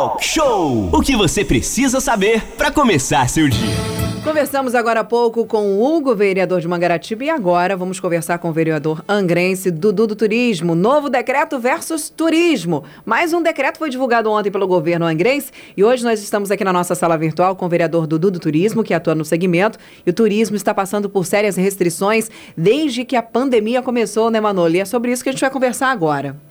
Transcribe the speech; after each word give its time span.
Talk 0.00 0.24
Show. 0.24 0.88
O 0.94 1.02
que 1.02 1.14
você 1.14 1.44
precisa 1.44 2.00
saber 2.00 2.42
para 2.56 2.70
começar 2.70 3.28
seu 3.28 3.50
dia. 3.50 3.76
Conversamos 4.24 4.74
agora 4.74 5.00
há 5.00 5.04
pouco 5.04 5.44
com 5.44 5.74
o 5.74 5.84
Hugo, 5.84 6.16
vereador 6.16 6.58
de 6.58 6.66
Mangaratiba, 6.66 7.24
e 7.24 7.28
agora 7.28 7.76
vamos 7.76 8.00
conversar 8.00 8.38
com 8.38 8.48
o 8.48 8.52
vereador 8.52 9.04
angrense 9.06 9.70
Dudu 9.70 10.06
do 10.06 10.16
Turismo. 10.16 10.74
Novo 10.74 11.10
decreto 11.10 11.58
versus 11.58 12.08
turismo. 12.08 12.82
Mais 13.04 13.34
um 13.34 13.42
decreto 13.42 13.76
foi 13.76 13.90
divulgado 13.90 14.30
ontem 14.30 14.50
pelo 14.50 14.66
governo 14.66 15.04
angrense 15.04 15.52
e 15.76 15.84
hoje 15.84 16.02
nós 16.02 16.22
estamos 16.22 16.50
aqui 16.50 16.64
na 16.64 16.72
nossa 16.72 16.94
sala 16.94 17.18
virtual 17.18 17.54
com 17.54 17.66
o 17.66 17.68
vereador 17.68 18.06
Dudu 18.06 18.30
do 18.30 18.40
Turismo, 18.40 18.82
que 18.82 18.94
atua 18.94 19.14
no 19.14 19.24
segmento. 19.26 19.78
E 20.06 20.08
o 20.08 20.14
turismo 20.14 20.56
está 20.56 20.72
passando 20.72 21.10
por 21.10 21.26
sérias 21.26 21.56
restrições 21.56 22.30
desde 22.56 23.04
que 23.04 23.16
a 23.16 23.22
pandemia 23.22 23.82
começou, 23.82 24.30
né, 24.30 24.40
Manolo? 24.40 24.78
É 24.78 24.84
sobre 24.86 25.12
isso 25.12 25.22
que 25.22 25.28
a 25.28 25.32
gente 25.32 25.42
vai 25.42 25.50
conversar 25.50 25.90
agora. 25.90 26.49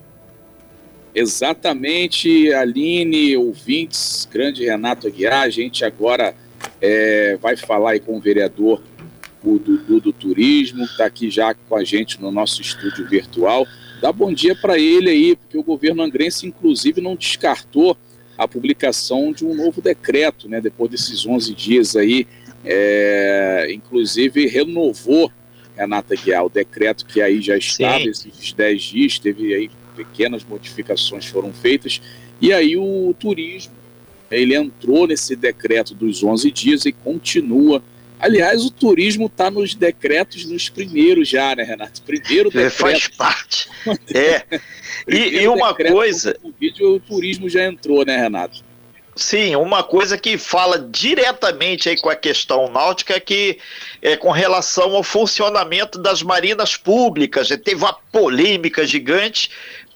Exatamente, 1.14 2.54
Aline, 2.54 3.36
ouvintes, 3.36 4.28
grande 4.32 4.64
Renato 4.64 5.08
Aguiar, 5.08 5.42
a 5.42 5.50
gente 5.50 5.84
agora 5.84 6.36
é, 6.82 7.38
vai 7.42 7.58
falar 7.58 7.92
aí 7.92 8.00
com 8.00 8.18
o 8.18 8.22
vereador 8.22 8.82
o 9.44 9.58
Dudu 9.58 10.02
do 10.02 10.14
Turismo, 10.14 10.84
está 10.84 11.06
aqui 11.06 11.30
já 11.30 11.54
com 11.54 11.76
a 11.76 11.84
gente 11.84 12.22
no 12.22 12.32
nosso 12.32 12.62
estúdio 12.62 13.08
virtual. 13.08 13.66
Dá 14.02 14.12
bom 14.12 14.34
dia 14.34 14.56
para 14.56 14.78
ele 14.78 15.10
aí, 15.10 15.36
porque 15.36 15.58
o 15.58 15.64
governo 15.64 16.04
angrense, 16.04 16.46
inclusive, 16.46 17.02
não 17.02 17.16
descartou 17.16 17.98
a 18.38 18.48
publicação 18.48 19.32
de 19.32 19.46
um 19.46 19.54
novo 19.54 19.82
decreto, 19.82 20.48
né, 20.48 20.62
depois 20.62 20.90
desses 20.90 21.26
11 21.26 21.54
dias 21.54 21.96
aí, 21.96 22.26
é, 22.64 23.68
inclusive 23.74 24.48
renovou, 24.48 25.32
Renata 25.76 26.16
Guiar, 26.16 26.46
o 26.46 26.50
decreto 26.50 27.06
que 27.06 27.22
aí 27.22 27.42
já 27.42 27.58
estava, 27.58 28.00
Sim. 28.00 28.10
esses 28.10 28.54
10 28.54 28.82
dias, 28.82 29.20
teve 29.20 29.54
aí 29.54 29.70
pequenas 30.00 30.46
modificações 30.46 31.26
foram 31.26 31.52
feitas, 31.52 32.02
e 32.40 32.54
aí 32.54 32.78
o 32.78 33.14
turismo 33.20 33.74
ele 34.32 34.56
entrou 34.56 35.06
nesse 35.08 35.36
decreto 35.36 35.94
dos 35.94 36.24
11 36.24 36.52
dias 36.52 36.86
e 36.86 36.92
continua. 36.94 37.84
Aliás, 38.20 38.64
o 38.64 38.72
turismo 38.72 39.26
está 39.26 39.50
nos 39.50 39.74
decretos 39.74 40.46
nos 40.46 40.70
primeiros 40.70 41.28
já, 41.28 41.56
né, 41.56 41.64
Renato? 41.64 42.02
Primeiro 42.04 42.50
decreto. 42.50 42.76
Faz 42.78 43.08
parte. 43.08 43.70
É. 44.14 44.44
e, 45.08 45.42
e, 45.42 45.48
uma 45.48 45.74
coisa. 45.74 46.38
O 46.44 46.52
vídeo, 46.52 46.96
o 46.96 47.00
turismo 47.00 47.50
já 47.50 47.66
entrou, 47.66 48.06
né, 48.06 48.18
Renato? 48.18 48.64
Sim, 49.20 49.56
uma 49.58 49.84
coisa 49.84 50.18
que 50.18 50.38
fala 50.38 50.80
diretamente 50.80 51.90
aí 51.90 51.98
com 51.98 52.10
a 52.10 52.16
questão 52.16 52.72
náutica 52.72 53.16
é 53.16 53.20
que 53.20 53.58
é 54.02 54.16
com 54.16 54.32
relação 54.32 54.96
ao 54.96 55.04
funcionamento 55.04 56.00
das 56.00 56.24
marinas 56.24 56.78
públicas. 56.78 57.50
Teve 57.50 57.76
uma 57.76 57.94
polêmica 57.94 58.86
gigante 58.86 59.50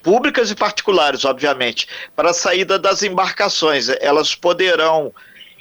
públicas 0.04 0.52
e 0.52 0.56
particulares, 0.56 1.24
obviamente, 1.24 1.88
para 2.16 2.32
a 2.32 2.34
saída 2.34 2.78
das 2.78 3.02
embarcações. 3.02 3.88
Elas 4.02 4.36
poderão, 4.36 5.14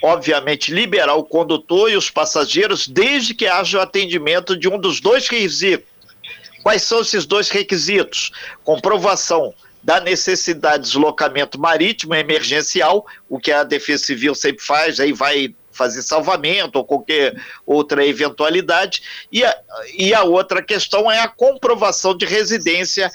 obviamente, 0.03 0.71
liberar 0.71 1.15
o 1.15 1.23
condutor 1.23 1.89
e 1.89 1.95
os 1.95 2.09
passageiros 2.09 2.87
desde 2.87 3.33
que 3.33 3.47
haja 3.47 3.79
o 3.79 3.81
atendimento 3.81 4.55
de 4.57 4.67
um 4.67 4.77
dos 4.77 4.99
dois 4.99 5.27
requisitos. 5.27 5.87
Quais 6.61 6.83
são 6.83 7.01
esses 7.01 7.25
dois 7.25 7.49
requisitos? 7.49 8.31
Comprovação 8.63 9.53
da 9.81 9.99
necessidade 9.99 10.83
de 10.83 10.89
deslocamento 10.89 11.59
marítimo 11.59 12.15
emergencial, 12.15 13.05
o 13.27 13.37
que 13.37 13.51
a 13.51 13.63
Defesa 13.63 14.05
Civil 14.05 14.33
sempre 14.33 14.63
faz, 14.63 14.99
aí 14.99 15.11
vai 15.11 15.53
fazer 15.73 16.01
salvamento 16.03 16.77
ou 16.77 16.85
qualquer 16.85 17.35
outra 17.65 18.05
eventualidade. 18.05 19.01
E 19.31 19.43
a, 19.43 19.57
e 19.97 20.13
a 20.13 20.23
outra 20.23 20.61
questão 20.61 21.11
é 21.11 21.19
a 21.19 21.27
comprovação 21.27 22.15
de 22.15 22.25
residência 22.25 23.11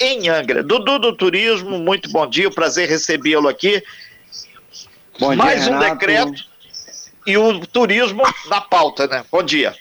em 0.00 0.28
Angra. 0.28 0.62
Dudu 0.62 0.98
do 0.98 1.12
Turismo, 1.14 1.78
muito 1.78 2.10
bom 2.10 2.26
dia, 2.26 2.50
prazer 2.50 2.88
recebê-lo 2.88 3.48
aqui. 3.48 3.82
Bom 5.18 5.34
Mais 5.34 5.64
dia, 5.64 5.72
um 5.72 5.78
Renato. 5.78 5.98
decreto 5.98 6.56
e 7.26 7.36
o 7.36 7.66
turismo 7.66 8.22
na 8.48 8.60
pauta, 8.60 9.06
né? 9.08 9.24
Bom 9.30 9.42
dia. 9.42 9.74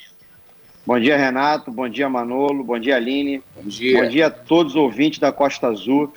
Bom 0.85 0.99
dia, 0.99 1.15
Renato. 1.15 1.71
Bom 1.71 1.87
dia, 1.87 2.09
Manolo. 2.09 2.63
Bom 2.63 2.79
dia, 2.79 2.95
Aline. 2.95 3.43
Bom 3.55 3.69
dia. 3.69 4.01
Bom 4.01 4.09
dia 4.09 4.27
a 4.27 4.31
todos 4.31 4.73
os 4.73 4.81
ouvintes 4.81 5.19
da 5.19 5.31
Costa 5.31 5.67
Azul. 5.67 6.11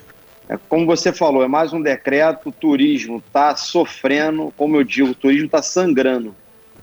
É, 0.47 0.57
como 0.67 0.87
você 0.87 1.13
falou, 1.13 1.43
é 1.43 1.47
mais 1.47 1.71
um 1.71 1.81
decreto. 1.81 2.49
O 2.49 2.51
turismo 2.51 3.17
está 3.25 3.55
sofrendo, 3.55 4.51
como 4.57 4.75
eu 4.75 4.83
digo, 4.83 5.09
o 5.09 5.15
turismo 5.15 5.45
está 5.45 5.61
sangrando. 5.61 6.35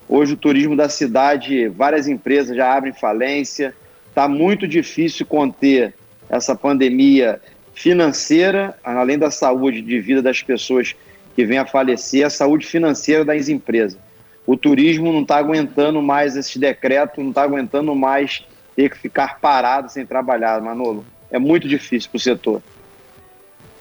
Hoje, 0.09 0.35
o 0.35 0.37
turismo 0.37 0.77
da 0.77 0.89
cidade, 0.89 1.67
várias 1.69 2.07
empresas 2.07 2.57
já 2.57 2.73
abrem 2.73 2.93
falência. 2.93 3.75
Está 4.09 4.29
muito 4.29 4.69
difícil 4.69 5.27
conter 5.27 5.93
essa 6.29 6.55
pandemia 6.55 7.41
financeira, 7.75 8.77
além 8.83 9.19
da 9.19 9.31
saúde 9.31 9.83
de 9.83 10.01
vida 10.01 10.23
das 10.23 10.43
pessoas 10.43 10.95
que 11.35 11.45
vêm 11.45 11.59
a 11.59 11.67
falecer, 11.67 12.25
a 12.25 12.31
saúde 12.31 12.67
financeira 12.67 13.25
das 13.25 13.49
empresas. 13.49 13.99
O 14.47 14.57
turismo 14.57 15.13
não 15.13 15.23
está 15.23 15.37
aguentando 15.37 16.01
mais 16.01 16.37
esse 16.37 16.59
decreto, 16.59 17.21
não 17.21 17.31
está 17.31 17.43
aguentando 17.43 17.95
mais 17.95 18.45
ter 18.75 18.91
que 18.91 18.99
ficar 18.99 19.41
parado 19.41 19.91
sem 19.91 20.07
trabalhar, 20.07 20.61
Manolo. 20.63 21.05
É 21.31 21.39
muito 21.39 21.69
difícil 21.69 22.11
para 22.11 22.17
o 22.17 22.21
setor. 22.21 22.63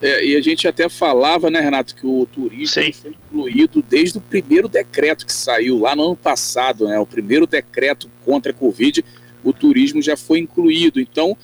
É, 0.01 0.25
e 0.25 0.35
a 0.35 0.41
gente 0.41 0.67
até 0.67 0.89
falava, 0.89 1.49
né, 1.49 1.59
Renato, 1.59 1.95
que 1.95 2.05
o 2.05 2.25
turismo 2.25 2.83
Sim. 2.83 2.91
foi 2.91 3.11
incluído 3.11 3.81
desde 3.81 4.17
o 4.17 4.21
primeiro 4.21 4.67
decreto 4.67 5.25
que 5.25 5.31
saiu 5.31 5.79
lá 5.79 5.95
no 5.95 6.03
ano 6.03 6.15
passado, 6.15 6.87
né? 6.87 6.99
O 6.99 7.05
primeiro 7.05 7.47
decreto 7.47 8.09
contra 8.25 8.51
a 8.51 8.55
Covid, 8.55 9.05
o 9.43 9.53
turismo 9.53 10.01
já 10.01 10.17
foi 10.17 10.39
incluído. 10.39 10.99
Então, 10.99 11.37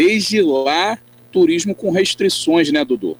desde 0.00 0.40
lá, 0.40 0.98
turismo 1.30 1.74
com 1.74 1.90
restrições, 1.90 2.72
né, 2.72 2.82
Dudu? 2.82 3.18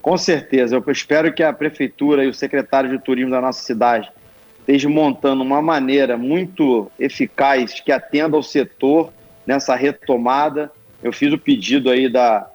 Com 0.00 0.18
certeza. 0.18 0.74
Eu 0.74 0.84
espero 0.92 1.32
que 1.32 1.44
a 1.44 1.52
prefeitura 1.52 2.24
e 2.24 2.28
o 2.28 2.34
secretário 2.34 2.90
de 2.90 2.98
turismo 2.98 3.30
da 3.30 3.40
nossa 3.40 3.62
cidade 3.62 4.10
estejam 4.58 4.90
montando 4.90 5.44
uma 5.44 5.62
maneira 5.62 6.16
muito 6.16 6.90
eficaz 6.98 7.78
que 7.78 7.92
atenda 7.92 8.36
ao 8.36 8.42
setor 8.42 9.12
nessa 9.46 9.76
retomada. 9.76 10.72
Eu 11.00 11.12
fiz 11.12 11.32
o 11.32 11.38
pedido 11.38 11.88
aí 11.88 12.08
da 12.08 12.50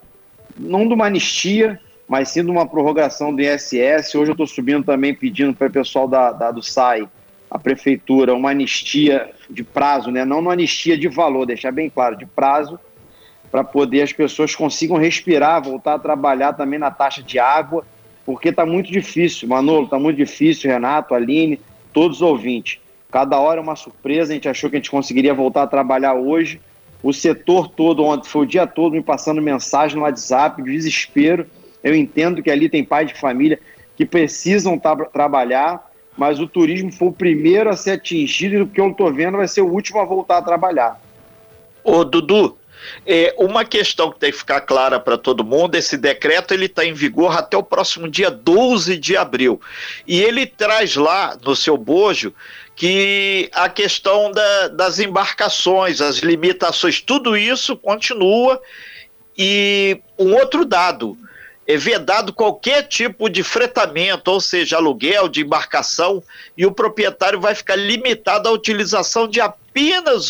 não 0.58 0.86
de 0.86 0.92
uma 0.92 1.06
anistia, 1.06 1.80
mas 2.06 2.28
sim 2.28 2.44
de 2.44 2.50
uma 2.50 2.68
prorrogação 2.68 3.34
do 3.34 3.40
ISS. 3.40 4.14
Hoje 4.14 4.30
eu 4.30 4.32
estou 4.32 4.46
subindo 4.46 4.84
também 4.84 5.14
pedindo 5.14 5.54
para 5.54 5.68
o 5.68 5.72
pessoal 5.72 6.06
da, 6.06 6.32
da, 6.32 6.50
do 6.50 6.62
SAI, 6.62 7.08
a 7.50 7.58
prefeitura, 7.58 8.34
uma 8.34 8.50
anistia 8.50 9.30
de 9.48 9.64
prazo, 9.64 10.10
né? 10.10 10.22
não 10.22 10.40
uma 10.40 10.52
anistia 10.52 10.98
de 10.98 11.08
valor, 11.08 11.46
deixar 11.46 11.72
bem 11.72 11.88
claro, 11.88 12.14
de 12.14 12.26
prazo, 12.26 12.78
para 13.50 13.64
poder 13.64 14.02
as 14.02 14.12
pessoas 14.12 14.54
consigam 14.54 14.96
respirar, 14.96 15.62
voltar 15.62 15.94
a 15.94 15.98
trabalhar 15.98 16.52
também 16.52 16.78
na 16.78 16.90
taxa 16.90 17.22
de 17.22 17.38
água, 17.38 17.84
porque 18.24 18.50
está 18.50 18.66
muito 18.66 18.92
difícil, 18.92 19.48
Manolo, 19.48 19.84
está 19.84 19.98
muito 19.98 20.16
difícil, 20.16 20.70
Renato, 20.70 21.14
Aline, 21.14 21.60
todos 21.92 22.18
os 22.18 22.22
ouvintes. 22.22 22.78
Cada 23.10 23.38
hora 23.38 23.58
é 23.58 23.62
uma 23.62 23.76
surpresa, 23.76 24.32
a 24.32 24.34
gente 24.34 24.48
achou 24.48 24.68
que 24.68 24.76
a 24.76 24.78
gente 24.78 24.90
conseguiria 24.90 25.32
voltar 25.32 25.62
a 25.62 25.66
trabalhar 25.66 26.14
hoje. 26.14 26.60
O 27.02 27.12
setor 27.12 27.68
todo, 27.68 28.04
ontem, 28.04 28.28
foi 28.28 28.42
o 28.42 28.46
dia 28.46 28.66
todo 28.66 28.92
me 28.92 29.02
passando 29.02 29.40
mensagem 29.40 29.96
no 29.96 30.02
WhatsApp, 30.02 30.62
de 30.62 30.70
desespero. 30.70 31.46
Eu 31.82 31.94
entendo 31.94 32.42
que 32.42 32.50
ali 32.50 32.68
tem 32.68 32.84
pais 32.84 33.08
de 33.08 33.14
família 33.18 33.58
que 33.96 34.04
precisam 34.04 34.78
tra 34.78 34.94
trabalhar, 35.06 35.90
mas 36.16 36.38
o 36.38 36.46
turismo 36.46 36.92
foi 36.92 37.08
o 37.08 37.12
primeiro 37.12 37.70
a 37.70 37.76
ser 37.76 37.92
atingido 37.92 38.54
e 38.56 38.62
o 38.62 38.66
que 38.66 38.80
eu 38.80 38.90
estou 38.90 39.12
vendo 39.12 39.38
vai 39.38 39.48
ser 39.48 39.62
o 39.62 39.72
último 39.72 40.00
a 40.00 40.04
voltar 40.04 40.38
a 40.38 40.42
trabalhar. 40.42 41.00
Ô, 41.82 42.04
Dudu, 42.04 42.58
é, 43.06 43.34
uma 43.38 43.64
questão 43.64 44.10
que 44.10 44.18
tem 44.18 44.30
que 44.30 44.38
ficar 44.38 44.60
clara 44.60 44.98
para 44.98 45.16
todo 45.18 45.44
mundo: 45.44 45.74
esse 45.74 45.96
decreto 45.96 46.52
ele 46.52 46.66
está 46.66 46.84
em 46.84 46.92
vigor 46.92 47.36
até 47.36 47.56
o 47.56 47.62
próximo 47.62 48.08
dia 48.08 48.30
12 48.30 48.96
de 48.96 49.16
abril. 49.16 49.60
E 50.06 50.20
ele 50.20 50.46
traz 50.46 50.96
lá 50.96 51.36
no 51.42 51.54
seu 51.54 51.76
bojo 51.76 52.32
que 52.74 53.50
a 53.52 53.68
questão 53.68 54.30
da, 54.30 54.68
das 54.68 54.98
embarcações, 54.98 56.00
as 56.00 56.18
limitações, 56.18 57.00
tudo 57.00 57.36
isso 57.36 57.76
continua. 57.76 58.60
E 59.36 60.00
um 60.18 60.34
outro 60.34 60.64
dado 60.64 61.16
é 61.66 61.76
vedado 61.76 62.32
qualquer 62.32 62.84
tipo 62.84 63.28
de 63.28 63.42
fretamento, 63.42 64.30
ou 64.30 64.40
seja, 64.40 64.76
aluguel 64.76 65.28
de 65.28 65.42
embarcação, 65.42 66.22
e 66.56 66.64
o 66.64 66.72
proprietário 66.72 67.38
vai 67.38 67.54
ficar 67.54 67.76
limitado 67.76 68.48
à 68.48 68.52
utilização 68.52 69.28
de 69.28 69.38
apenas 69.38 69.67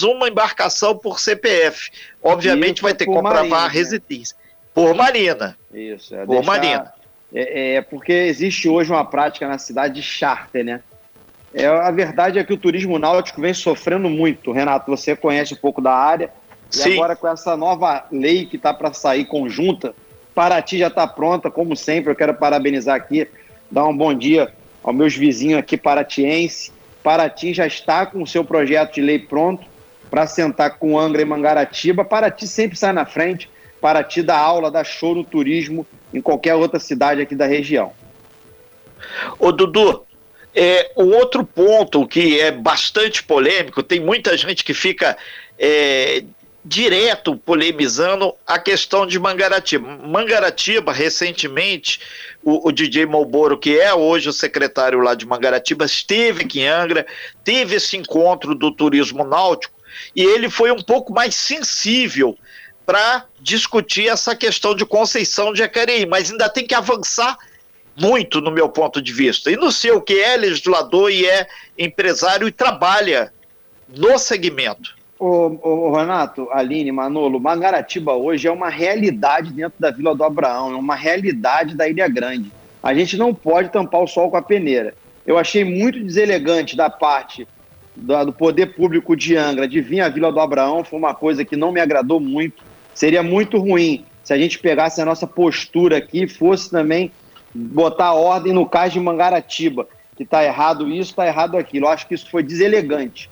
uma 0.03 0.29
embarcação 0.29 0.97
por 0.97 1.21
CPF. 1.21 1.91
Obviamente 2.23 2.83
vai 2.83 2.95
ter 2.95 3.07
que 3.07 3.13
comprovar 3.13 3.65
a 3.65 3.69
residência. 3.69 4.37
Por 4.75 4.95
marina. 4.95 5.57
Isso, 5.73 6.15
é 6.15 6.25
por 6.25 6.37
deixar, 6.37 6.47
marina. 6.47 6.93
É, 7.35 7.75
é, 7.75 7.83
porque 7.83 8.13
existe 8.13 8.69
hoje 8.69 8.91
uma 8.91 9.05
prática 9.05 9.47
na 9.47 9.59
cidade 9.59 9.95
de 9.95 10.03
charter, 10.03 10.65
né? 10.65 10.81
É, 11.53 11.67
a 11.67 11.91
verdade 11.91 12.39
é 12.39 12.45
que 12.45 12.53
o 12.53 12.57
turismo 12.57 12.99
náutico 12.99 13.41
vem 13.41 13.55
sofrendo 13.55 14.09
muito. 14.09 14.53
Renato, 14.53 14.91
você 14.91 15.17
conhece 15.17 15.55
um 15.55 15.57
pouco 15.57 15.81
da 15.81 15.93
área. 15.93 16.31
E 16.71 16.77
Sim. 16.77 16.95
agora 16.95 17.17
com 17.17 17.27
essa 17.27 17.57
nova 17.57 18.07
lei 18.13 18.45
que 18.45 18.57
está 18.57 18.75
para 18.75 18.93
sair 18.93 19.25
conjunta, 19.25 19.95
Paraty 20.35 20.79
já 20.79 20.89
está 20.89 21.07
pronta, 21.07 21.51
como 21.51 21.75
sempre. 21.75 22.13
Eu 22.13 22.17
quero 22.17 22.35
parabenizar 22.35 22.95
aqui, 22.95 23.27
dar 23.71 23.87
um 23.87 23.97
bom 23.97 24.15
dia 24.15 24.53
aos 24.85 24.95
meus 24.95 25.17
vizinhos 25.17 25.59
aqui 25.59 25.77
paratiense. 25.77 26.71
Paraty 27.03 27.55
já 27.55 27.67
está 27.67 28.07
com 28.07 28.23
o 28.23 28.27
seu 28.27 28.45
projeto 28.45 28.95
de 28.95 29.01
lei 29.01 29.19
pronto 29.19 29.65
para 30.11 30.27
sentar 30.27 30.79
com 30.79 30.99
Angra 30.99 31.23
e 31.23 31.25
Mangaratiba. 31.25 32.05
Paraty 32.05 32.47
sempre 32.47 32.79
sai 32.79 32.93
na 32.93 33.05
frente. 33.05 33.49
Paraty 33.81 34.23
dá 34.23 34.37
aula, 34.37 34.71
dá 34.71 34.83
show 34.83 35.15
no 35.15 35.25
turismo 35.25 35.87
em 36.13 36.21
qualquer 36.21 36.55
outra 36.55 36.81
cidade 36.81 37.21
aqui 37.21 37.35
da 37.35 37.47
região. 37.47 37.93
Ô 39.39 39.53
Dudu, 39.53 40.05
é, 40.55 40.91
o 40.97 41.05
outro 41.05 41.45
ponto 41.45 42.07
que 42.07 42.41
é 42.41 42.51
bastante 42.51 43.23
polêmico, 43.23 43.83
tem 43.83 44.01
muita 44.01 44.37
gente 44.37 44.65
que 44.65 44.75
fica 44.75 45.17
é, 45.59 46.25
direto 46.69 47.35
polemizando 47.35 48.35
a 48.47 48.59
questão 48.59 49.07
de 49.07 49.19
Mangaratiba. 49.19 49.89
Mangaratiba, 50.07 50.93
recentemente, 50.93 51.99
o, 52.43 52.69
o 52.69 52.71
DJ 52.71 53.07
Malboro, 53.07 53.57
que 53.57 53.81
é 53.81 53.95
hoje 53.95 54.29
o 54.29 54.33
secretário 54.35 55.01
lá 55.01 55.15
de 55.15 55.25
Mangaratiba, 55.25 55.87
esteve 55.87 56.45
aqui 56.45 56.61
em 56.61 56.69
Angra, 56.69 57.07
teve 57.43 57.77
esse 57.77 57.97
encontro 57.97 58.55
do 58.55 58.71
turismo 58.71 59.25
náutico 59.25 59.75
e 60.15 60.23
ele 60.23 60.51
foi 60.51 60.71
um 60.71 60.83
pouco 60.83 61.11
mais 61.11 61.35
sensível 61.35 62.37
para 62.85 63.25
discutir 63.41 64.09
essa 64.09 64.37
questão 64.37 64.75
de 64.75 64.85
Conceição 64.85 65.55
de 65.55 65.61
Jacareí, 65.61 66.05
mas 66.05 66.31
ainda 66.31 66.51
tem 66.51 66.67
que 66.67 66.75
avançar 66.75 67.39
muito 67.97 68.43
no 68.43 68.51
meu 68.51 68.69
ponto 68.69 69.01
de 69.01 69.13
vista. 69.13 69.51
E 69.51 69.57
no 69.57 69.73
seu, 69.73 70.03
que 70.03 70.21
é 70.21 70.37
legislador 70.37 71.11
e 71.11 71.27
é 71.27 71.49
empresário 71.79 72.47
e 72.47 72.53
trabalha 72.53 73.33
no 73.89 74.19
segmento. 74.19 74.98
Ô, 75.19 75.59
ô, 75.63 75.97
Renato, 75.97 76.49
Aline, 76.53 76.93
Manolo, 76.93 77.41
Mangaratiba 77.41 78.15
hoje 78.15 78.47
é 78.47 78.53
uma 78.53 78.69
realidade 78.69 79.53
dentro 79.53 79.75
da 79.81 79.91
Vila 79.91 80.15
do 80.15 80.23
Abraão, 80.23 80.71
é 80.71 80.77
uma 80.77 80.95
realidade 80.95 81.75
da 81.75 81.89
Ilha 81.89 82.07
Grande. 82.07 82.53
A 82.81 82.95
gente 82.95 83.17
não 83.17 83.35
pode 83.35 83.71
tampar 83.71 84.01
o 84.01 84.07
sol 84.07 84.31
com 84.31 84.37
a 84.37 84.43
peneira. 84.43 84.95
Eu 85.27 85.37
achei 85.37 85.65
muito 85.65 85.99
deselegante 86.05 86.77
da 86.77 86.89
parte 86.89 87.49
do, 87.97 88.27
do 88.27 88.33
poder 88.33 88.77
público 88.77 89.17
de 89.17 89.37
Angra 89.37 89.67
de 89.67 89.81
vir 89.81 90.03
à 90.03 90.09
Vila 90.09 90.31
do 90.31 90.39
Abraão, 90.39 90.85
foi 90.85 90.97
uma 90.97 91.15
coisa 91.15 91.45
que 91.45 91.57
não 91.57 91.73
me 91.73 91.81
agradou 91.81 92.21
muito. 92.21 92.63
Seria 92.95 93.23
muito 93.23 93.59
ruim 93.59 94.05
se 94.23 94.33
a 94.33 94.39
gente 94.39 94.61
pegasse 94.61 95.01
a 95.01 95.05
nossa 95.05 95.27
postura 95.27 95.97
aqui 95.97 96.25
e 96.25 96.29
fosse 96.29 96.71
também 96.71 97.11
botar 97.53 98.13
ordem 98.13 98.53
no 98.53 98.67
caso 98.67 98.93
de 98.93 99.01
Mangaratiba, 99.01 99.89
que 100.17 100.23
está 100.23 100.45
errado 100.45 100.89
isso, 100.89 101.11
está 101.11 101.27
errado 101.27 101.57
aquilo. 101.57 101.87
Eu 101.87 101.91
acho 101.91 102.07
que 102.07 102.15
isso 102.15 102.31
foi 102.31 102.45
deselegante. 102.45 103.29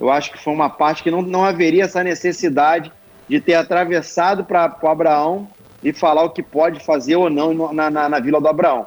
Eu 0.00 0.10
acho 0.10 0.32
que 0.32 0.42
foi 0.42 0.54
uma 0.54 0.70
parte 0.70 1.02
que 1.02 1.10
não, 1.10 1.20
não 1.20 1.44
haveria 1.44 1.84
essa 1.84 2.02
necessidade 2.02 2.90
de 3.28 3.38
ter 3.38 3.54
atravessado 3.54 4.42
para 4.42 4.74
o 4.82 4.88
Abraão 4.88 5.46
e 5.84 5.92
falar 5.92 6.24
o 6.24 6.30
que 6.30 6.42
pode 6.42 6.80
fazer 6.80 7.16
ou 7.16 7.28
não 7.28 7.72
na, 7.72 7.90
na, 7.90 8.08
na, 8.08 8.18
Vila 8.18 8.40
do 8.40 8.48
Abraão. 8.48 8.86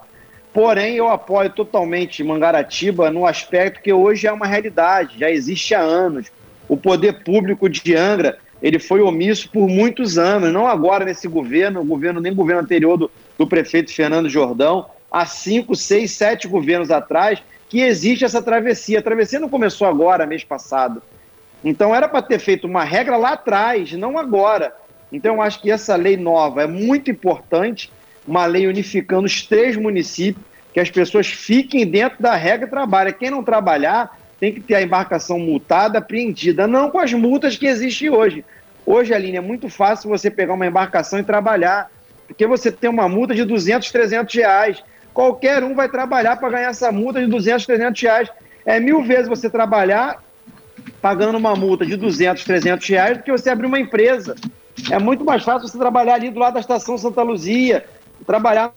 Porém, 0.52 0.96
eu 0.96 1.08
apoio 1.08 1.52
totalmente 1.52 2.24
Mangaratiba 2.24 3.12
no 3.12 3.28
aspecto 3.28 3.82
que 3.82 3.94
hoje 3.94 4.26
é 4.26 4.32
uma 4.32 4.48
realidade, 4.48 5.20
já 5.20 5.30
existe 5.30 5.76
há 5.76 5.82
anos. 5.82 6.32
O 6.68 6.76
poder 6.76 7.24
público 7.24 7.70
de 7.70 7.96
Angra 7.96 8.40
ele 8.62 8.80
foi 8.80 9.02
omisso 9.02 9.50
por 9.52 9.68
muitos 9.68 10.18
anos, 10.18 10.52
não 10.52 10.66
agora 10.66 11.06
nesse 11.06 11.28
governo, 11.28 11.84
governo 11.84 12.22
nem 12.22 12.34
governo 12.34 12.62
anterior 12.62 12.98
do, 12.98 13.12
do 13.38 13.46
prefeito 13.46 13.94
Fernando 13.94 14.30
Jordão, 14.30 14.86
há 15.12 15.26
cinco, 15.26 15.76
seis, 15.76 16.12
sete 16.12 16.48
governos 16.48 16.90
atrás, 16.90 17.44
que 17.74 17.82
existe 17.82 18.24
essa 18.24 18.40
travessia. 18.40 19.00
A 19.00 19.02
travessia 19.02 19.40
não 19.40 19.50
começou 19.50 19.88
agora, 19.88 20.28
mês 20.28 20.44
passado. 20.44 21.02
Então 21.64 21.96
era 21.96 22.08
para 22.08 22.22
ter 22.22 22.38
feito 22.38 22.68
uma 22.68 22.84
regra 22.84 23.18
lá 23.18 23.32
atrás, 23.32 23.94
não 23.94 24.16
agora. 24.16 24.76
Então 25.12 25.34
eu 25.34 25.42
acho 25.42 25.60
que 25.60 25.72
essa 25.72 25.96
lei 25.96 26.16
nova 26.16 26.62
é 26.62 26.68
muito 26.68 27.10
importante, 27.10 27.92
uma 28.28 28.46
lei 28.46 28.68
unificando 28.68 29.26
os 29.26 29.42
três 29.42 29.76
municípios, 29.76 30.46
que 30.72 30.80
as 30.80 30.92
pessoas 30.92 31.26
fiquem 31.26 31.84
dentro 31.84 32.22
da 32.22 32.36
regra 32.36 32.68
e 32.68 32.70
trabalhem. 32.70 33.12
Quem 33.12 33.32
não 33.32 33.44
trabalhar 33.44 34.20
tem 34.40 34.54
que 34.54 34.62
ter 34.62 34.76
a 34.76 34.84
embarcação 34.84 35.40
multada, 35.40 35.98
apreendida, 35.98 36.68
não 36.68 36.92
com 36.92 37.00
as 37.00 37.12
multas 37.12 37.58
que 37.58 37.66
existem 37.66 38.08
hoje. 38.08 38.46
Hoje, 38.86 39.16
Aline, 39.16 39.38
é 39.38 39.42
muito 39.42 39.68
fácil 39.68 40.12
você 40.12 40.30
pegar 40.30 40.54
uma 40.54 40.68
embarcação 40.68 41.18
e 41.18 41.24
trabalhar, 41.24 41.90
porque 42.28 42.46
você 42.46 42.72
tem 42.72 42.88
uma 42.88 43.10
multa 43.10 43.34
de 43.34 43.44
200, 43.44 43.90
300 43.90 44.36
reais. 44.36 44.84
Qualquer 45.14 45.64
um 45.64 45.76
vai 45.76 45.88
trabalhar 45.88 46.38
para 46.38 46.50
ganhar 46.50 46.70
essa 46.70 46.92
multa 46.92 47.20
de 47.20 47.28
200, 47.28 47.66
300 47.66 48.02
reais. 48.02 48.30
É 48.66 48.80
mil 48.80 49.04
vezes 49.04 49.28
você 49.28 49.50
trabalhar 49.50 50.24
pagando 51.02 51.38
uma 51.38 51.56
multa 51.56 51.86
de 51.86 51.96
200, 51.96 52.44
300 52.44 52.88
reais 52.88 53.18
do 53.18 53.24
que 53.24 53.32
você 53.32 53.50
abrir 53.50 53.68
uma 53.68 53.80
empresa. 53.80 54.36
É 54.90 54.98
muito 54.98 55.24
mais 55.24 55.44
fácil 55.44 55.68
você 55.68 55.78
trabalhar 55.78 56.16
ali 56.16 56.30
do 56.30 56.40
lado 56.40 56.56
da 56.56 56.60
estação 56.60 56.98
Santa 56.98 57.22
Luzia, 57.22 57.86
trabalhar 58.26 58.74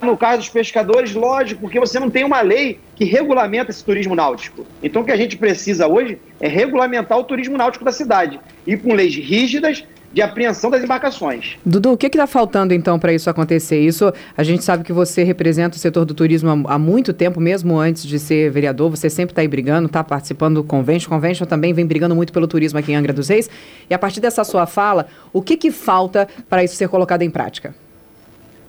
no 0.00 0.16
caso 0.16 0.38
dos 0.38 0.48
pescadores, 0.48 1.14
lógico, 1.14 1.60
porque 1.60 1.78
você 1.78 2.00
não 2.00 2.10
tem 2.10 2.24
uma 2.24 2.40
lei 2.40 2.80
que 2.96 3.04
regulamenta 3.04 3.70
esse 3.70 3.84
turismo 3.84 4.14
náutico. 4.14 4.66
Então, 4.82 5.02
o 5.02 5.04
que 5.04 5.12
a 5.12 5.16
gente 5.16 5.36
precisa 5.36 5.86
hoje 5.86 6.18
é 6.40 6.48
regulamentar 6.48 7.18
o 7.18 7.24
turismo 7.24 7.56
náutico 7.56 7.84
da 7.84 7.92
cidade 7.92 8.40
e 8.66 8.76
com 8.76 8.94
leis 8.94 9.14
rígidas 9.14 9.84
de 10.12 10.20
apreensão 10.20 10.70
das 10.70 10.82
embarcações. 10.82 11.56
Dudu, 11.64 11.92
o 11.92 11.96
que 11.96 12.06
está 12.06 12.26
faltando 12.26 12.74
então 12.74 12.98
para 12.98 13.12
isso 13.12 13.30
acontecer? 13.30 13.80
Isso 13.80 14.12
a 14.36 14.42
gente 14.42 14.64
sabe 14.64 14.82
que 14.82 14.92
você 14.92 15.22
representa 15.22 15.76
o 15.76 15.78
setor 15.78 16.04
do 16.04 16.14
turismo 16.14 16.50
há, 16.50 16.74
há 16.74 16.78
muito 16.78 17.12
tempo, 17.12 17.40
mesmo 17.40 17.78
antes 17.78 18.04
de 18.04 18.18
ser 18.18 18.50
vereador. 18.50 18.90
Você 18.90 19.08
sempre 19.08 19.32
está 19.32 19.42
aí 19.42 19.48
brigando, 19.48 19.86
está 19.86 20.02
participando 20.02 20.56
do 20.56 20.64
convênio. 20.64 21.06
O 21.06 21.08
convênio 21.08 21.46
também 21.46 21.72
vem 21.72 21.86
brigando 21.86 22.14
muito 22.14 22.32
pelo 22.32 22.48
turismo 22.48 22.78
aqui 22.78 22.92
em 22.92 22.96
Angra 22.96 23.12
dos 23.12 23.28
Reis. 23.28 23.48
E 23.88 23.94
a 23.94 23.98
partir 23.98 24.20
dessa 24.20 24.42
sua 24.42 24.66
fala, 24.66 25.06
o 25.32 25.40
que, 25.40 25.56
que 25.56 25.70
falta 25.70 26.26
para 26.48 26.64
isso 26.64 26.74
ser 26.74 26.88
colocado 26.88 27.22
em 27.22 27.30
prática? 27.30 27.74